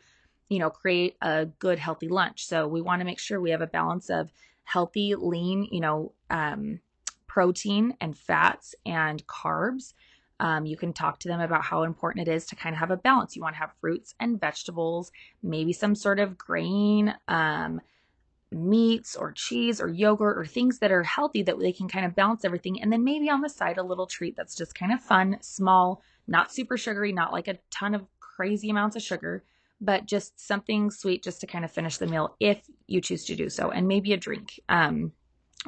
[0.48, 2.46] you know, create a good healthy lunch.
[2.46, 4.32] So we want to make sure we have a balance of
[4.66, 6.80] healthy, lean, you know, um,
[7.26, 9.94] protein and fats and carbs
[10.39, 12.91] um, you can talk to them about how important it is to kind of have
[12.91, 13.36] a balance.
[13.36, 17.82] You want to have fruits and vegetables, maybe some sort of grain, um,
[18.52, 22.15] meats or cheese or yogurt or things that are healthy that they can kind of
[22.15, 22.82] balance everything.
[22.82, 26.02] And then maybe on the side, a little treat that's just kind of fun, small,
[26.28, 29.43] not super sugary, not like a ton of crazy amounts of sugar,
[29.82, 33.36] but just something sweet just to kind of finish the meal if you choose to
[33.36, 33.71] do so.
[33.71, 34.60] And maybe a drink.
[34.69, 35.12] Um,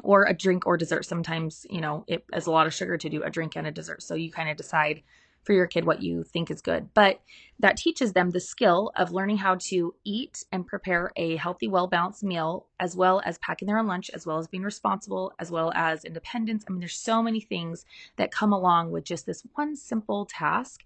[0.02, 1.04] or a drink or dessert.
[1.04, 3.70] Sometimes, you know, it has a lot of sugar to do a drink and a
[3.70, 4.02] dessert.
[4.02, 5.02] So you kind of decide
[5.48, 6.92] for your kid what you think is good.
[6.92, 7.20] But
[7.60, 11.86] that teaches them the skill of learning how to eat and prepare a healthy, well
[11.86, 15.50] balanced meal, as well as packing their own lunch, as well as being responsible, as
[15.50, 16.64] well as independence.
[16.68, 20.84] I mean, there's so many things that come along with just this one simple task.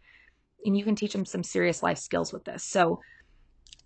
[0.65, 2.63] And you can teach them some serious life skills with this.
[2.63, 3.01] So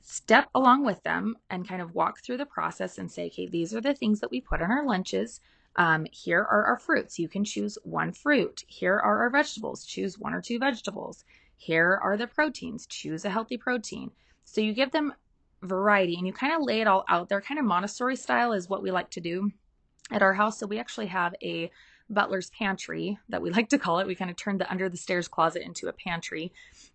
[0.08, 3.74] step along with them and kind of walk through the process and say, okay, these
[3.74, 5.40] are the things that we put on our lunches.
[5.74, 7.18] Um, here are our fruits.
[7.18, 8.62] You can choose one fruit.
[8.68, 9.84] Here are our vegetables.
[9.84, 11.24] Choose one or two vegetables.
[11.56, 12.86] Here are the proteins.
[12.86, 14.12] Choose a healthy protein.
[14.44, 15.12] So you give them
[15.60, 17.40] variety and you kind of lay it all out there.
[17.40, 19.50] Kind of Montessori style is what we like to do
[20.12, 20.60] at our house.
[20.60, 21.68] So we actually have a
[22.08, 24.06] butler's pantry that we like to call it.
[24.06, 26.52] We kind of turned the under the stairs closet into a pantry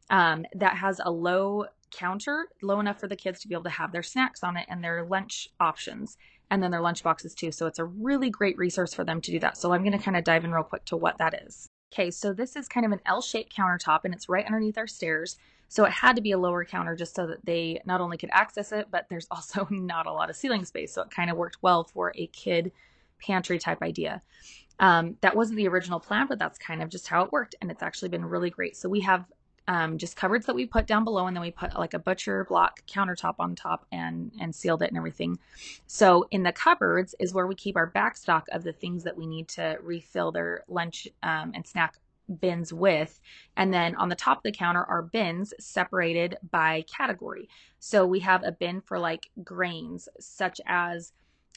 [0.10, 3.70] um, that has a low counter low enough for the kids to be able to
[3.70, 6.18] have their snacks on it and their lunch options
[6.50, 7.52] and then their lunch boxes too.
[7.52, 9.58] So it's a really great resource for them to do that.
[9.58, 11.70] So I'm going to kind of dive in real quick to what that is.
[11.94, 15.38] Okay, so this is kind of an L-shaped countertop and it's right underneath our stairs.
[15.70, 18.30] So it had to be a lower counter just so that they not only could
[18.34, 20.94] access it, but there's also not a lot of ceiling space.
[20.94, 22.72] So it kind of worked well for a kid
[23.22, 24.22] pantry type idea.
[24.80, 27.56] Um, that wasn't the original plan, but that's kind of just how it worked.
[27.62, 28.76] And it's actually been really great.
[28.76, 29.26] So we have
[29.72, 32.44] um, just cupboards that we put down below, and then we put like a butcher
[32.44, 35.40] block countertop on top and and sealed it and everything.
[35.88, 39.18] So in the cupboards is where we keep our back stock of the things that
[39.18, 41.96] we need to refill their lunch um, and snack
[42.42, 43.22] bins with.
[43.56, 47.48] And then on the top of the counter are bins separated by category.
[47.80, 51.14] So we have a bin for like grains, such as,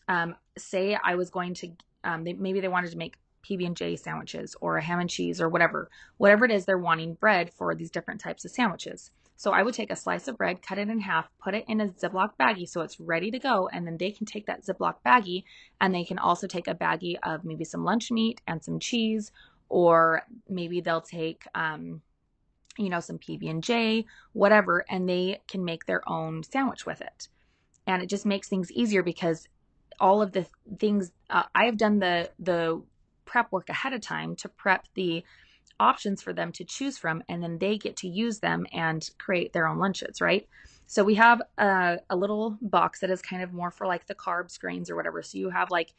[0.07, 1.73] um, say, I was going to,
[2.05, 3.17] um, they, maybe they wanted to make
[3.49, 7.53] PB&J sandwiches or a ham and cheese or whatever, whatever it is they're wanting bread
[7.53, 9.11] for these different types of sandwiches.
[9.37, 11.81] So I would take a slice of bread, cut it in half, put it in
[11.81, 13.69] a Ziploc baggie so it's ready to go.
[13.73, 15.45] And then they can take that Ziploc baggie
[15.81, 19.33] and they can also take a baggie of maybe some lunch meat and some cheese,
[19.69, 22.01] or maybe they'll take, um,
[22.79, 27.29] you know, some PB&J, whatever, and they can make their own sandwich with it.
[27.87, 29.49] And it just makes things easier because
[30.01, 30.47] all of the
[30.79, 32.83] things uh, I have done the the
[33.25, 35.25] prep work ahead of time to prep the
[35.81, 39.53] options for them to choose from and then they get to use them and create
[39.53, 40.49] their own lunches right?
[40.87, 44.15] So we have a, a little box that is kind of more for like the
[44.15, 45.23] carbs grains or whatever.
[45.23, 45.95] So you have like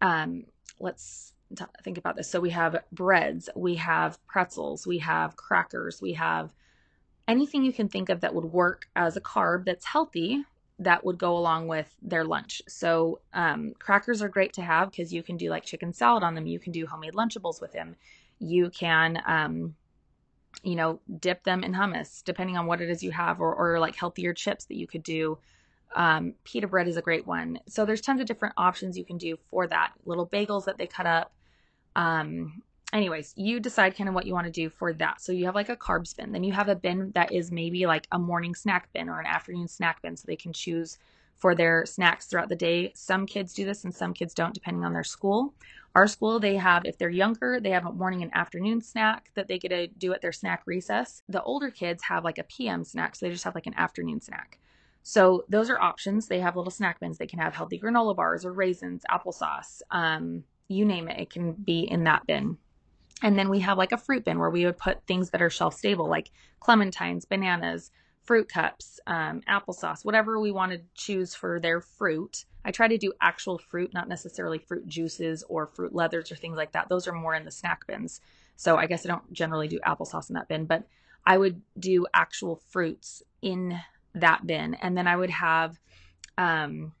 [0.00, 0.44] um
[0.78, 2.30] let's t- think about this.
[2.30, 6.52] So we have breads we have pretzels we have crackers we have
[7.28, 10.44] anything you can think of that would work as a carb that's healthy
[10.78, 12.60] that would go along with their lunch.
[12.68, 16.34] So, um, crackers are great to have because you can do like chicken salad on
[16.34, 16.46] them.
[16.46, 17.96] You can do homemade Lunchables with them.
[18.38, 19.74] You can, um,
[20.62, 23.80] you know, dip them in hummus, depending on what it is you have, or, or
[23.80, 25.38] like healthier chips that you could do.
[25.94, 27.58] Um, pita bread is a great one.
[27.66, 29.92] So, there's tons of different options you can do for that.
[30.04, 31.32] Little bagels that they cut up.
[31.94, 32.62] Um,
[32.96, 35.20] anyways, you decide kind of what you want to do for that.
[35.20, 36.32] So you have like a carb bin.
[36.32, 39.26] Then you have a bin that is maybe like a morning snack bin or an
[39.26, 40.98] afternoon snack bin so they can choose
[41.36, 42.92] for their snacks throughout the day.
[42.94, 45.54] Some kids do this and some kids don't depending on their school.
[45.94, 49.48] Our school, they have, if they're younger, they have a morning and afternoon snack that
[49.48, 51.22] they get to do at their snack recess.
[51.28, 54.20] The older kids have like a PM snack, so they just have like an afternoon
[54.20, 54.58] snack.
[55.02, 56.26] So those are options.
[56.26, 57.16] They have little snack bins.
[57.16, 61.20] They can have healthy granola bars or raisins, applesauce, um, you name it.
[61.20, 62.58] It can be in that bin.
[63.22, 65.50] And then we have like a fruit bin where we would put things that are
[65.50, 67.90] shelf stable, like clementines, bananas,
[68.22, 72.44] fruit cups, um, applesauce, whatever we want to choose for their fruit.
[72.64, 76.56] I try to do actual fruit, not necessarily fruit juices or fruit leathers or things
[76.56, 76.88] like that.
[76.88, 78.20] Those are more in the snack bins.
[78.56, 80.84] So I guess I don't generally do applesauce in that bin, but
[81.24, 83.78] I would do actual fruits in
[84.14, 84.74] that bin.
[84.74, 85.78] And then I would have
[86.36, 86.92] um,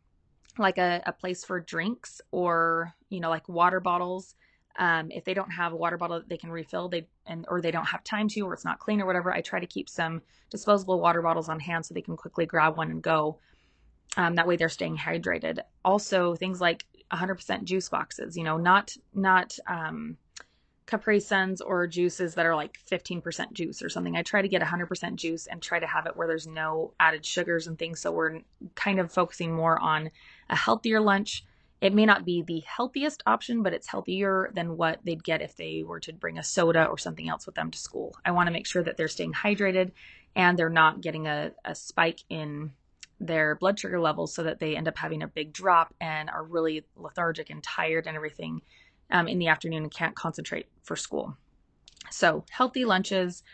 [0.58, 4.34] like a, a place for drinks or, you know, like water bottles
[4.78, 7.60] um, if they don't have a water bottle that they can refill, they and or
[7.60, 9.88] they don't have time to, or it's not clean or whatever, I try to keep
[9.88, 13.38] some disposable water bottles on hand so they can quickly grab one and go.
[14.16, 15.60] Um, that way they're staying hydrated.
[15.84, 20.16] Also, things like 100% juice boxes, you know, not, not, um,
[20.86, 24.16] Capri Suns or juices that are like 15% juice or something.
[24.16, 27.26] I try to get 100% juice and try to have it where there's no added
[27.26, 28.00] sugars and things.
[28.00, 28.40] So we're
[28.76, 30.10] kind of focusing more on
[30.48, 31.44] a healthier lunch.
[31.86, 35.54] It may not be the healthiest option, but it's healthier than what they'd get if
[35.54, 38.12] they were to bring a soda or something else with them to school.
[38.24, 39.92] I want to make sure that they're staying hydrated
[40.34, 42.72] and they're not getting a, a spike in
[43.20, 46.42] their blood sugar levels so that they end up having a big drop and are
[46.42, 48.62] really lethargic and tired and everything
[49.12, 51.36] um, in the afternoon and can't concentrate for school.
[52.10, 53.44] So, healthy lunches,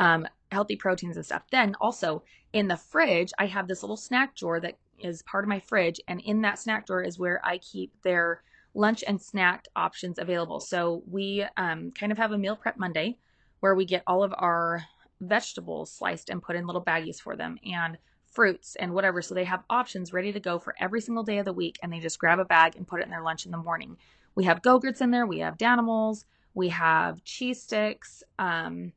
[0.00, 1.42] um, healthy proteins and stuff.
[1.52, 2.22] Then, also
[2.54, 6.00] in the fridge, I have this little snack drawer that is part of my fridge.
[6.08, 8.42] And in that snack drawer is where I keep their
[8.74, 10.60] lunch and snack options available.
[10.60, 13.18] So, we um, kind of have a meal prep Monday
[13.60, 14.84] where we get all of our
[15.20, 19.20] vegetables sliced and put in little baggies for them and fruits and whatever.
[19.20, 21.78] So, they have options ready to go for every single day of the week.
[21.82, 23.96] And they just grab a bag and put it in their lunch in the morning
[24.34, 25.26] we have Go-Gurts in there.
[25.26, 26.24] We have Danimals.
[26.54, 28.22] We have cheese sticks.
[28.38, 28.92] Um,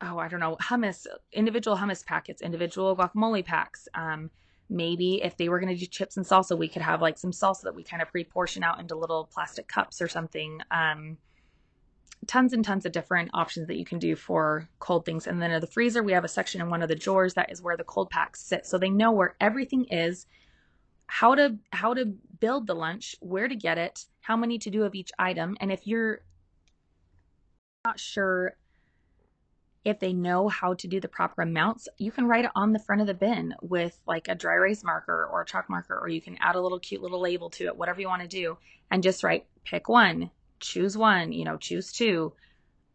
[0.00, 3.88] oh, I don't know, hummus, individual hummus packets, individual guacamole packs.
[3.94, 4.30] Um,
[4.68, 7.30] maybe if they were going to do chips and salsa, we could have like some
[7.30, 10.60] salsa that we kind of pre-portion out into little plastic cups or something.
[10.70, 11.16] Um,
[12.26, 15.26] tons and tons of different options that you can do for cold things.
[15.26, 17.50] And then in the freezer, we have a section in one of the drawers that
[17.50, 18.66] is where the cold packs sit.
[18.66, 20.26] So they know where everything is
[21.08, 22.04] how to how to
[22.38, 25.72] build the lunch, where to get it, how many to do of each item, and
[25.72, 26.20] if you're
[27.84, 28.56] not sure
[29.88, 32.78] if they know how to do the proper amounts, you can write it on the
[32.78, 36.08] front of the bin with like a dry erase marker or a chalk marker, or
[36.08, 38.58] you can add a little cute little label to it, whatever you want to do,
[38.90, 42.32] and just write pick one, choose one, you know, choose two,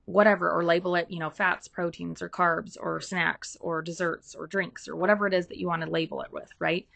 [0.06, 4.48] whatever, or label it, you know, fats, proteins, or carbs, or snacks, or desserts, or
[4.48, 6.88] drinks, or whatever it is that you want to label it with, right?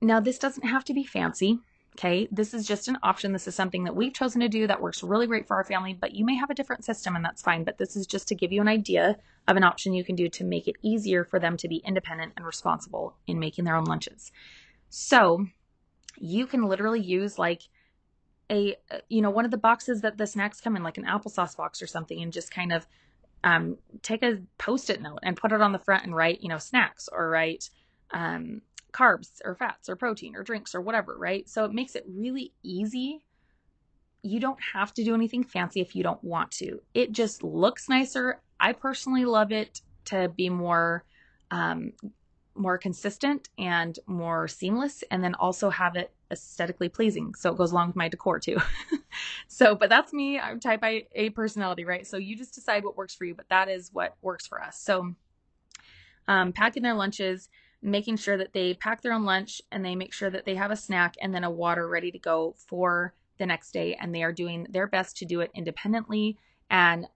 [0.00, 1.60] Now, this doesn't have to be fancy.
[1.96, 3.32] Okay, this is just an option.
[3.32, 5.92] This is something that we've chosen to do that works really great for our family,
[5.92, 7.64] but you may have a different system and that's fine.
[7.64, 9.16] But this is just to give you an idea
[9.48, 12.32] of an option you can do to make it easier for them to be independent
[12.36, 14.30] and responsible in making their own lunches.
[14.88, 15.46] So
[16.16, 17.62] you can literally use like
[18.50, 18.76] a,
[19.08, 21.82] you know, one of the boxes that the snacks come in, like an applesauce box
[21.82, 22.86] or something, and just kind of
[23.44, 26.48] um, take a post it note and put it on the front and write, you
[26.48, 27.70] know, snacks or write,
[28.10, 31.48] um, carbs or fats or protein or drinks or whatever, right?
[31.48, 33.24] So it makes it really easy.
[34.22, 36.80] You don't have to do anything fancy if you don't want to.
[36.94, 38.40] It just looks nicer.
[38.58, 41.04] I personally love it to be more
[41.50, 41.92] um,
[42.54, 47.34] more consistent and more seamless, and then also have it aesthetically pleasing.
[47.34, 48.58] So it goes along with my decor too.
[49.48, 50.38] so, but that's me.
[50.38, 52.06] I'm type A personality, right?
[52.06, 54.80] So you just decide what works for you, but that is what works for us.
[54.80, 55.14] So,
[56.28, 57.48] um, packing their lunches
[57.82, 60.70] making sure that they pack their own lunch and they make sure that they have
[60.70, 63.96] a snack and then a water ready to go for the next day.
[64.00, 66.36] And they are doing their best to do it independently
[66.68, 67.06] and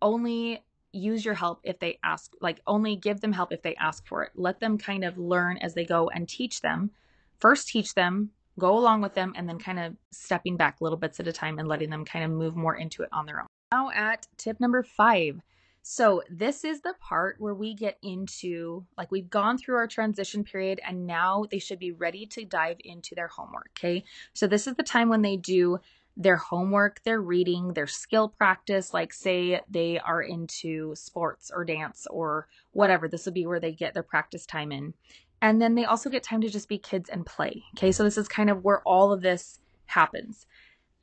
[0.00, 4.06] only use your help if they ask, like, only give them help if they ask
[4.06, 4.30] for it.
[4.34, 6.90] Let them kind of learn as they go and teach them.
[7.38, 11.18] First, teach them, go along with them, and then kind of stepping back little bits
[11.18, 13.46] at a time and letting them kind of move more into it on their own.
[13.72, 15.40] Now, at tip number five
[15.84, 20.44] so, this is the part where we get into like we've gone through our transition
[20.44, 23.70] period and now they should be ready to dive into their homework.
[23.76, 24.04] Okay.
[24.32, 25.80] So, this is the time when they do
[26.16, 28.94] their homework, their reading, their skill practice.
[28.94, 33.72] Like, say they are into sports or dance or whatever, this would be where they
[33.72, 34.94] get their practice time in.
[35.40, 37.64] And then they also get time to just be kids and play.
[37.76, 37.90] Okay.
[37.90, 40.46] So, this is kind of where all of this happens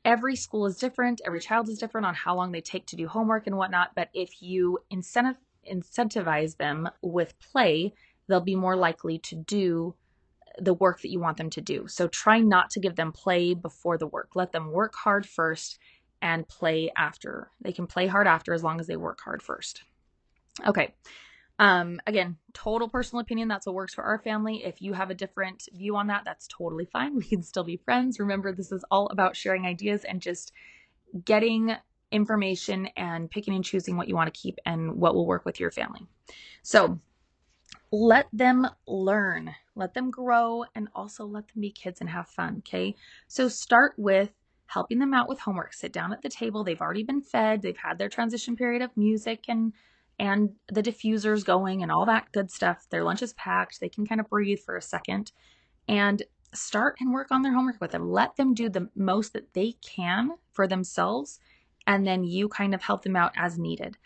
[0.04, 3.08] every school is different, every child is different on how long they take to do
[3.08, 3.90] homework and whatnot.
[3.94, 5.36] But if you incentive,
[5.70, 7.92] incentivize them with play,
[8.28, 9.94] they'll be more likely to do
[10.58, 11.86] the work that you want them to do.
[11.86, 14.30] So try not to give them play before the work.
[14.34, 15.78] Let them work hard first
[16.22, 17.50] and play after.
[17.60, 19.84] They can play hard after as long as they work hard first.
[20.66, 20.94] Okay.
[21.60, 23.46] Um, again, total personal opinion.
[23.46, 24.64] That's what works for our family.
[24.64, 27.14] If you have a different view on that, that's totally fine.
[27.20, 28.18] We can still be friends.
[28.18, 30.52] Remember, this is all about sharing ideas and just
[31.22, 31.76] getting
[32.10, 35.60] information and picking and choosing what you want to keep and what will work with
[35.60, 36.06] your family.
[36.62, 36.98] So
[37.92, 42.62] let them learn, let them grow, and also let them be kids and have fun.
[42.66, 42.96] Okay.
[43.28, 44.30] So start with
[44.64, 45.74] helping them out with homework.
[45.74, 46.64] Sit down at the table.
[46.64, 49.74] They've already been fed, they've had their transition period of music and
[50.20, 52.86] and the diffusers going and all that good stuff.
[52.90, 53.80] Their lunch is packed.
[53.80, 55.32] They can kind of breathe for a second
[55.88, 58.10] and start and work on their homework with them.
[58.10, 61.40] Let them do the most that they can for themselves,
[61.86, 63.96] and then you kind of help them out as needed.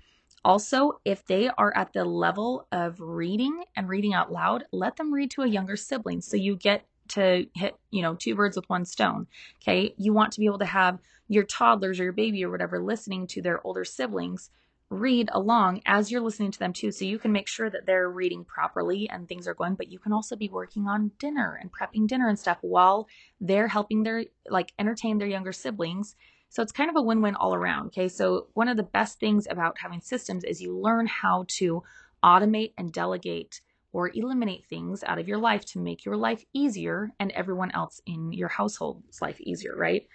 [0.44, 5.12] Also, if they are at the level of reading and reading out loud, let them
[5.12, 8.68] read to a younger sibling so you get to hit, you know, two birds with
[8.68, 9.26] one stone.
[9.62, 9.94] Okay.
[9.96, 10.98] You want to be able to have
[11.28, 14.50] your toddlers or your baby or whatever listening to their older siblings
[14.90, 16.92] read along as you're listening to them too.
[16.92, 19.98] So you can make sure that they're reading properly and things are going, but you
[19.98, 23.08] can also be working on dinner and prepping dinner and stuff while
[23.40, 26.14] they're helping their, like, entertain their younger siblings.
[26.48, 27.86] So it's kind of a win win all around.
[27.88, 28.08] Okay.
[28.08, 31.82] So one of the best things about having systems is you learn how to
[32.22, 33.60] automate and delegate
[33.92, 38.00] or eliminate things out of your life to make your life easier and everyone else
[38.06, 40.06] in your household's life easier, right?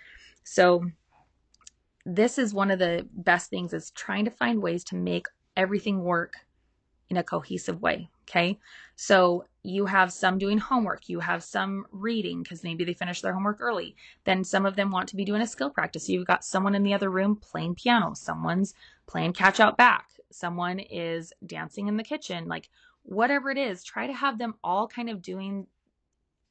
[0.44, 0.86] So
[2.16, 6.04] this is one of the best things is trying to find ways to make everything
[6.04, 6.34] work
[7.10, 8.10] in a cohesive way.
[8.30, 8.60] Okay.
[8.96, 13.34] So you have some doing homework, you have some reading because maybe they finished their
[13.34, 13.96] homework early.
[14.24, 16.08] Then some of them want to be doing a skill practice.
[16.08, 18.76] You've got someone in the other room playing piano, someone's
[19.08, 22.48] playing catch out back, someone is dancing in the kitchen.
[22.48, 22.70] Like
[23.04, 25.66] whatever it is, try to have them all kind of doing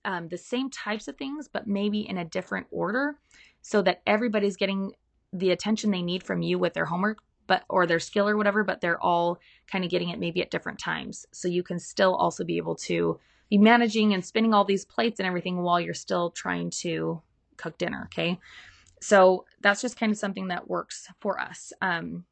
[0.04, 3.18] um, the same types of things, but maybe in a different order
[3.62, 4.92] so that everybody's getting
[5.32, 8.62] the attention they need from you with their homework but or their skill or whatever
[8.62, 9.38] but they're all
[9.70, 11.26] kind of getting it maybe at different times.
[11.32, 13.18] So you can still also be able to
[13.50, 17.22] be managing and spinning all these plates and everything while you're still trying to
[17.56, 18.38] cook dinner okay?
[19.00, 21.72] So that's just kind of something that works for us.
[21.80, 22.24] Um,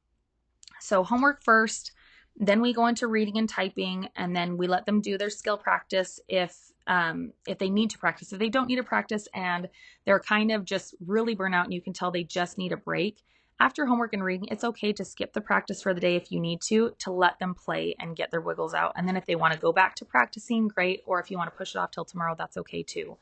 [0.80, 1.92] so homework first
[2.38, 5.56] then we go into reading and typing and then we let them do their skill
[5.56, 8.32] practice if um, if they need to practice.
[8.32, 9.68] If they don't need to practice and
[10.04, 12.76] they're kind of just really burnt out and you can tell they just need a
[12.76, 13.22] break,
[13.58, 16.40] after homework and reading, it's okay to skip the practice for the day if you
[16.40, 18.92] need to, to let them play and get their wiggles out.
[18.96, 21.02] And then if they want to go back to practicing, great.
[21.06, 23.16] Or if you want to push it off till tomorrow, that's okay too.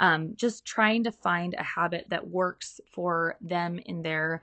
[0.00, 4.42] Um, just trying to find a habit that works for them in their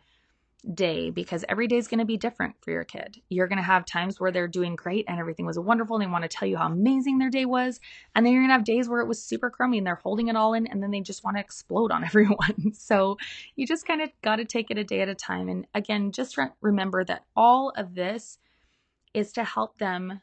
[0.74, 3.18] day because every day is going to be different for your kid.
[3.30, 6.12] You're going to have times where they're doing great and everything was wonderful and they
[6.12, 7.80] want to tell you how amazing their day was.
[8.16, 10.30] And then you're going to have days where it was super crummy and they're holding
[10.30, 12.74] it all in and then they just want to explode on everyone.
[12.74, 13.18] so
[13.56, 15.50] you just kind of got to take it a day at a time.
[15.50, 18.38] And again, just re- remember that all of this
[19.14, 20.22] is to help them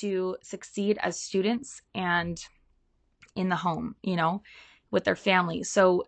[0.00, 2.38] to succeed as students and
[3.34, 4.42] in the home, you know,
[4.90, 5.62] with their family.
[5.62, 6.04] So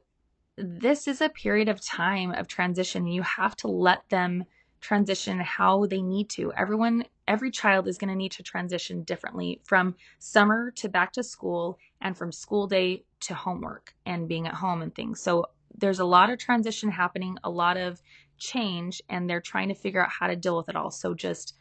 [0.63, 3.07] this is a period of time of transition.
[3.07, 4.45] You have to let them
[4.81, 6.53] transition how they need to.
[6.55, 11.23] Everyone, every child is going to need to transition differently from summer to back to
[11.23, 15.21] school and from school day to homework and being at home and things.
[15.21, 15.47] So
[15.77, 18.01] there's a lot of transition happening, a lot of
[18.39, 20.91] change, and they're trying to figure out how to deal with it all.
[20.91, 21.55] So just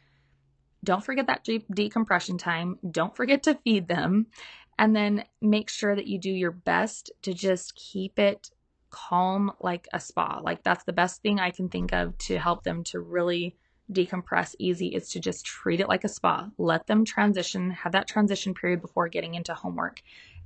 [0.82, 2.78] don't forget that de- decompression time.
[2.90, 4.26] Don't forget to feed them.
[4.78, 8.50] And then make sure that you do your best to just keep it
[8.90, 10.40] calm like a spa.
[10.42, 13.56] Like that's the best thing I can think of to help them to really
[13.92, 16.48] decompress easy is to just treat it like a spa.
[16.58, 20.02] Let them transition, have that transition period before getting into homework.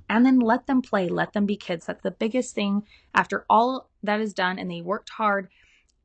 [0.09, 1.85] And then let them play, let them be kids.
[1.85, 2.83] That's the biggest thing.
[3.13, 5.49] After all that is done and they worked hard,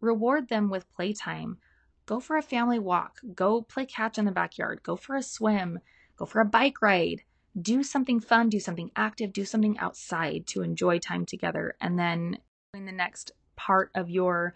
[0.00, 1.58] reward them with playtime.
[2.06, 5.78] Go for a family walk, go play catch in the backyard, go for a swim,
[6.16, 7.22] go for a bike ride
[7.60, 11.74] do something fun, do something active, do something outside to enjoy time together.
[11.80, 12.38] And then
[12.74, 14.54] in the next part of your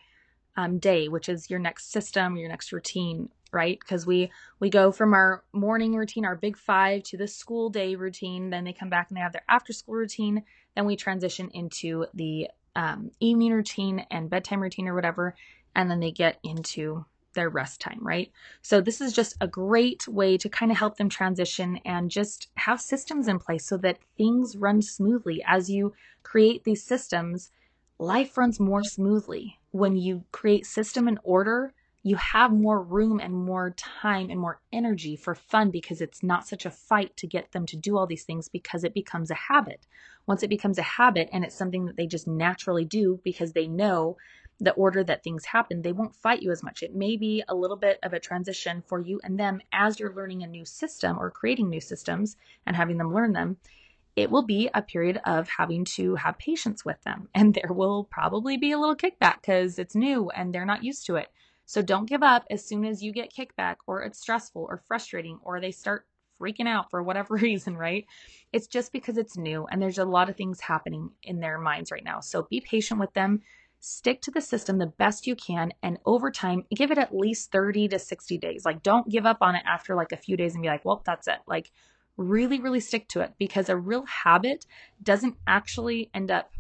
[0.57, 3.79] um, day, which is your next system, your next routine, right?
[3.79, 4.31] Because we
[4.61, 8.51] we go from our morning routine, our big five, to the school day routine.
[8.51, 10.45] Then they come back and they have their after school routine.
[10.77, 15.35] Then we transition into the um, evening routine and bedtime routine or whatever,
[15.75, 17.05] and then they get into
[17.35, 18.33] their rest time, right?
[18.63, 22.49] So this is just a great way to kind of help them transition and just
[22.57, 25.43] have systems in place so that things run smoothly.
[25.47, 27.51] As you create these systems,
[27.99, 29.59] life runs more smoothly.
[29.71, 31.75] When you create system and order,
[32.07, 36.47] you have more room and more time and more energy for fun because it's not
[36.47, 39.35] such a fight to get them to do all these things because it becomes a
[39.35, 39.87] habit.
[40.27, 43.67] Once it becomes a habit and it's something that they just naturally do because they
[43.67, 44.19] know
[44.61, 46.83] the order that things happen, they won't fight you as much.
[46.83, 50.15] It may be a little bit of a transition for you and them as you're
[50.15, 52.37] learning a new system or creating new systems
[52.67, 53.57] and having them learn them.
[54.17, 57.29] It will be a period of having to have patience with them.
[57.35, 61.07] And there will probably be a little kickback because it's new and they're not used
[61.07, 61.29] to it.
[61.67, 65.39] So don't give up as soon as you get kickback or it's stressful or frustrating
[65.43, 66.07] or they start
[66.41, 68.07] freaking out for whatever reason, right?
[68.53, 71.91] It's just because it's new and there's a lot of things happening in their minds
[71.91, 72.21] right now.
[72.21, 73.43] So be patient with them
[73.85, 77.53] stick to the system the best you can and over time give it at least
[77.53, 80.55] 30 to 60 days like don't give up on it after like a few days
[80.55, 81.71] and be like well that's it like
[82.17, 84.65] really really stick to it because a real habit
[85.03, 86.51] doesn't actually end up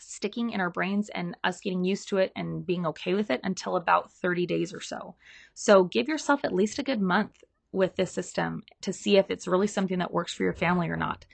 [0.00, 3.40] sticking in our brains and us getting used to it and being okay with it
[3.44, 5.14] until about 30 days or so.
[5.54, 9.46] So give yourself at least a good month with this system to see if it's
[9.46, 11.26] really something that works for your family or not.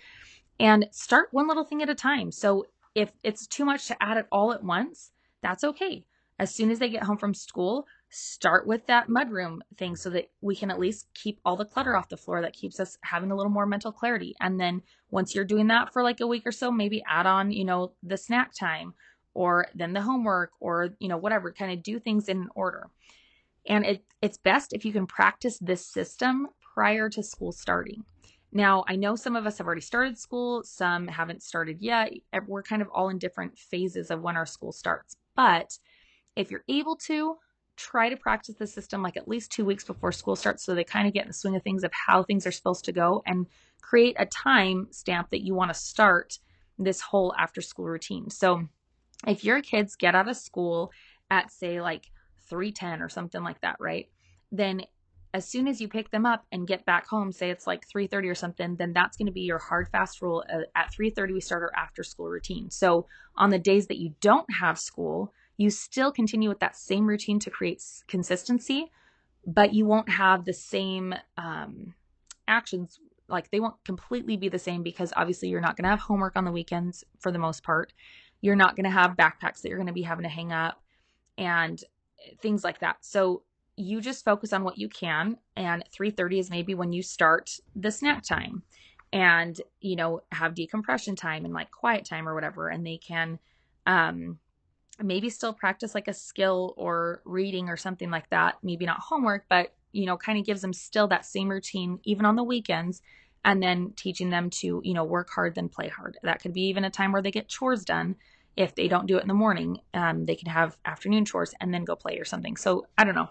[0.59, 2.33] And start one little thing at a time.
[2.33, 2.67] So
[2.97, 6.03] if it's too much to add it all at once, that's okay.
[6.39, 10.31] As soon as they get home from school, start with that mudroom thing so that
[10.41, 13.31] we can at least keep all the clutter off the floor that keeps us having
[13.31, 14.35] a little more mental clarity.
[14.41, 14.81] And then
[15.11, 17.93] once you're doing that for like a week or so, maybe add on, you know,
[18.03, 18.95] the snack time
[19.35, 22.89] or then the homework or, you know, whatever, kind of do things in order.
[23.67, 28.05] And it, it's best if you can practice this system prior to school starting.
[28.53, 32.13] Now, I know some of us have already started school, some haven't started yet.
[32.47, 35.17] We're kind of all in different phases of when our school starts.
[35.35, 35.79] But
[36.37, 37.37] if you're able to,
[37.77, 40.83] try to practice the system like at least two weeks before school starts so they
[40.83, 43.23] kind of get in the swing of things of how things are supposed to go
[43.27, 43.47] and
[43.83, 46.39] create a time stamp that you want to start
[46.79, 48.31] this whole after school routine.
[48.31, 48.67] So
[49.27, 50.91] if your kids get out of school
[51.31, 52.11] at say like
[52.49, 54.09] 310 or something like that, right?
[54.51, 54.83] Then
[55.37, 58.31] as soon as you pick them up and get back home, say it's like 3:30
[58.31, 60.43] or something, then that's going to be your hard fast rule.
[60.51, 62.71] Uh, at 3:30 we start our after school routine.
[62.71, 63.07] So
[63.37, 67.39] on the days that you don't have school, you still continue with that same routine
[67.41, 68.91] to create consistency,
[69.47, 71.93] but you won't have the same um,
[72.49, 72.99] actions.
[73.29, 76.37] Like they won't completely be the same because obviously you're not going to have homework
[76.37, 77.93] on the weekends for the most part.
[78.41, 80.81] You're not going to have backpacks that you're going to be having to hang up
[81.37, 81.83] and
[82.41, 82.97] things like that.
[83.01, 83.43] So
[83.77, 87.91] you just focus on what you can and 3:30 is maybe when you start the
[87.91, 88.63] snack time
[89.13, 93.39] and you know have decompression time and like quiet time or whatever and they can
[93.87, 94.39] um
[95.03, 98.57] maybe still practice like a skill or reading or something like that.
[98.63, 102.27] Maybe not homework, but you know, kind of gives them still that same routine even
[102.27, 103.01] on the weekends
[103.45, 106.19] and then teaching them to, you know, work hard then play hard.
[106.23, 108.17] That could be even a time where they get chores done.
[108.57, 111.73] If they don't do it in the morning, um, they can have afternoon chores and
[111.73, 112.57] then go play or something.
[112.57, 113.29] So I don't know.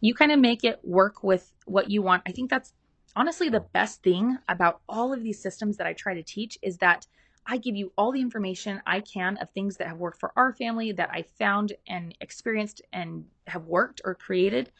[0.00, 2.22] You kind of make it work with what you want.
[2.26, 2.72] I think that's
[3.16, 6.78] honestly the best thing about all of these systems that I try to teach is
[6.78, 7.06] that
[7.46, 10.52] I give you all the information I can of things that have worked for our
[10.52, 14.70] family that I found and experienced and have worked or created.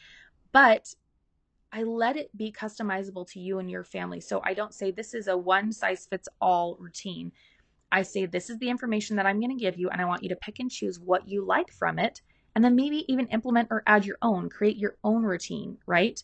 [0.51, 0.93] But
[1.71, 4.21] I let it be customizable to you and your family.
[4.21, 7.31] So I don't say this is a one size fits all routine.
[7.91, 10.23] I say this is the information that I'm going to give you, and I want
[10.23, 12.21] you to pick and choose what you like from it,
[12.59, 16.21] and then maybe even implement or add your own, create your own routine, right?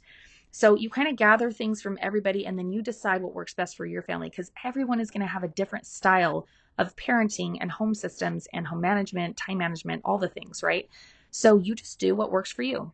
[0.52, 3.78] So you kind of gather things from everybody and then you decide what works best
[3.78, 6.46] for your family because everyone is going to have a different style
[6.78, 10.90] of parenting and home systems and home management, time management, all the things, right?
[11.32, 12.92] So you just do what works for you.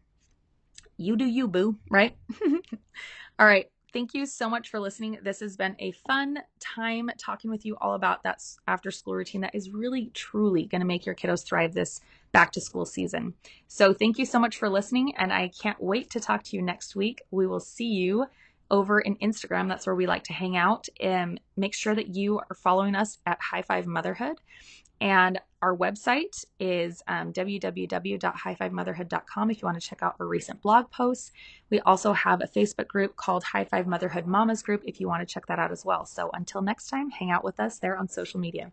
[0.97, 2.15] You do you, boo, right?
[3.39, 3.71] all right.
[3.91, 5.17] Thank you so much for listening.
[5.23, 9.41] This has been a fun time talking with you all about that after school routine
[9.41, 12.01] that is really, truly going to make your kiddos thrive this
[12.32, 13.34] back to school season.
[13.67, 16.61] So, thank you so much for listening, and I can't wait to talk to you
[16.61, 17.21] next week.
[17.32, 18.27] We will see you
[18.71, 19.67] over in Instagram.
[19.67, 20.88] That's where we like to hang out.
[20.99, 24.38] And make sure that you are following us at High Five Motherhood.
[24.99, 30.91] And our website is um, www.highfivemotherhood.com if you want to check out our recent blog
[30.91, 31.32] posts.
[31.69, 35.27] We also have a Facebook group called High Five Motherhood Mamas Group if you want
[35.27, 36.05] to check that out as well.
[36.05, 38.71] So until next time, hang out with us there on social media.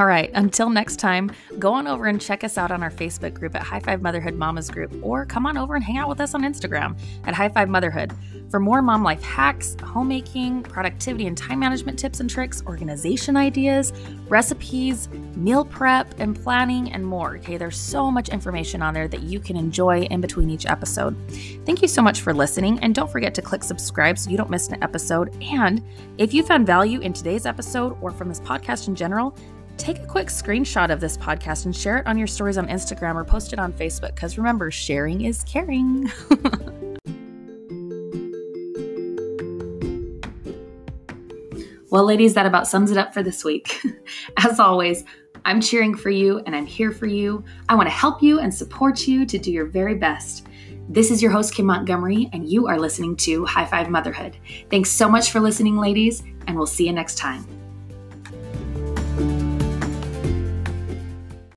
[0.00, 3.34] All right, until next time, go on over and check us out on our Facebook
[3.34, 6.22] group at High Five Motherhood Mamas Group, or come on over and hang out with
[6.22, 8.14] us on Instagram at High Five Motherhood.
[8.48, 13.92] For more mom life hacks, homemaking, productivity and time management tips and tricks, organization ideas,
[14.26, 17.36] recipes, meal prep and planning, and more.
[17.36, 21.14] Okay, there's so much information on there that you can enjoy in between each episode.
[21.66, 24.48] Thank you so much for listening, and don't forget to click subscribe so you don't
[24.48, 25.30] miss an episode.
[25.42, 25.84] And
[26.16, 29.36] if you found value in today's episode or from this podcast in general,
[29.80, 33.14] take a quick screenshot of this podcast and share it on your stories on Instagram
[33.14, 36.12] or post it on Facebook because remember, sharing is caring.
[41.90, 43.80] well, ladies, that about sums it up for this week.
[44.36, 45.04] As always,
[45.44, 47.42] I'm cheering for you and I'm here for you.
[47.68, 50.46] I want to help you and support you to do your very best.
[50.88, 54.36] This is your host, Kim Montgomery, and you are listening to High Five Motherhood.
[54.70, 57.59] Thanks so much for listening, ladies, and we'll see you next time.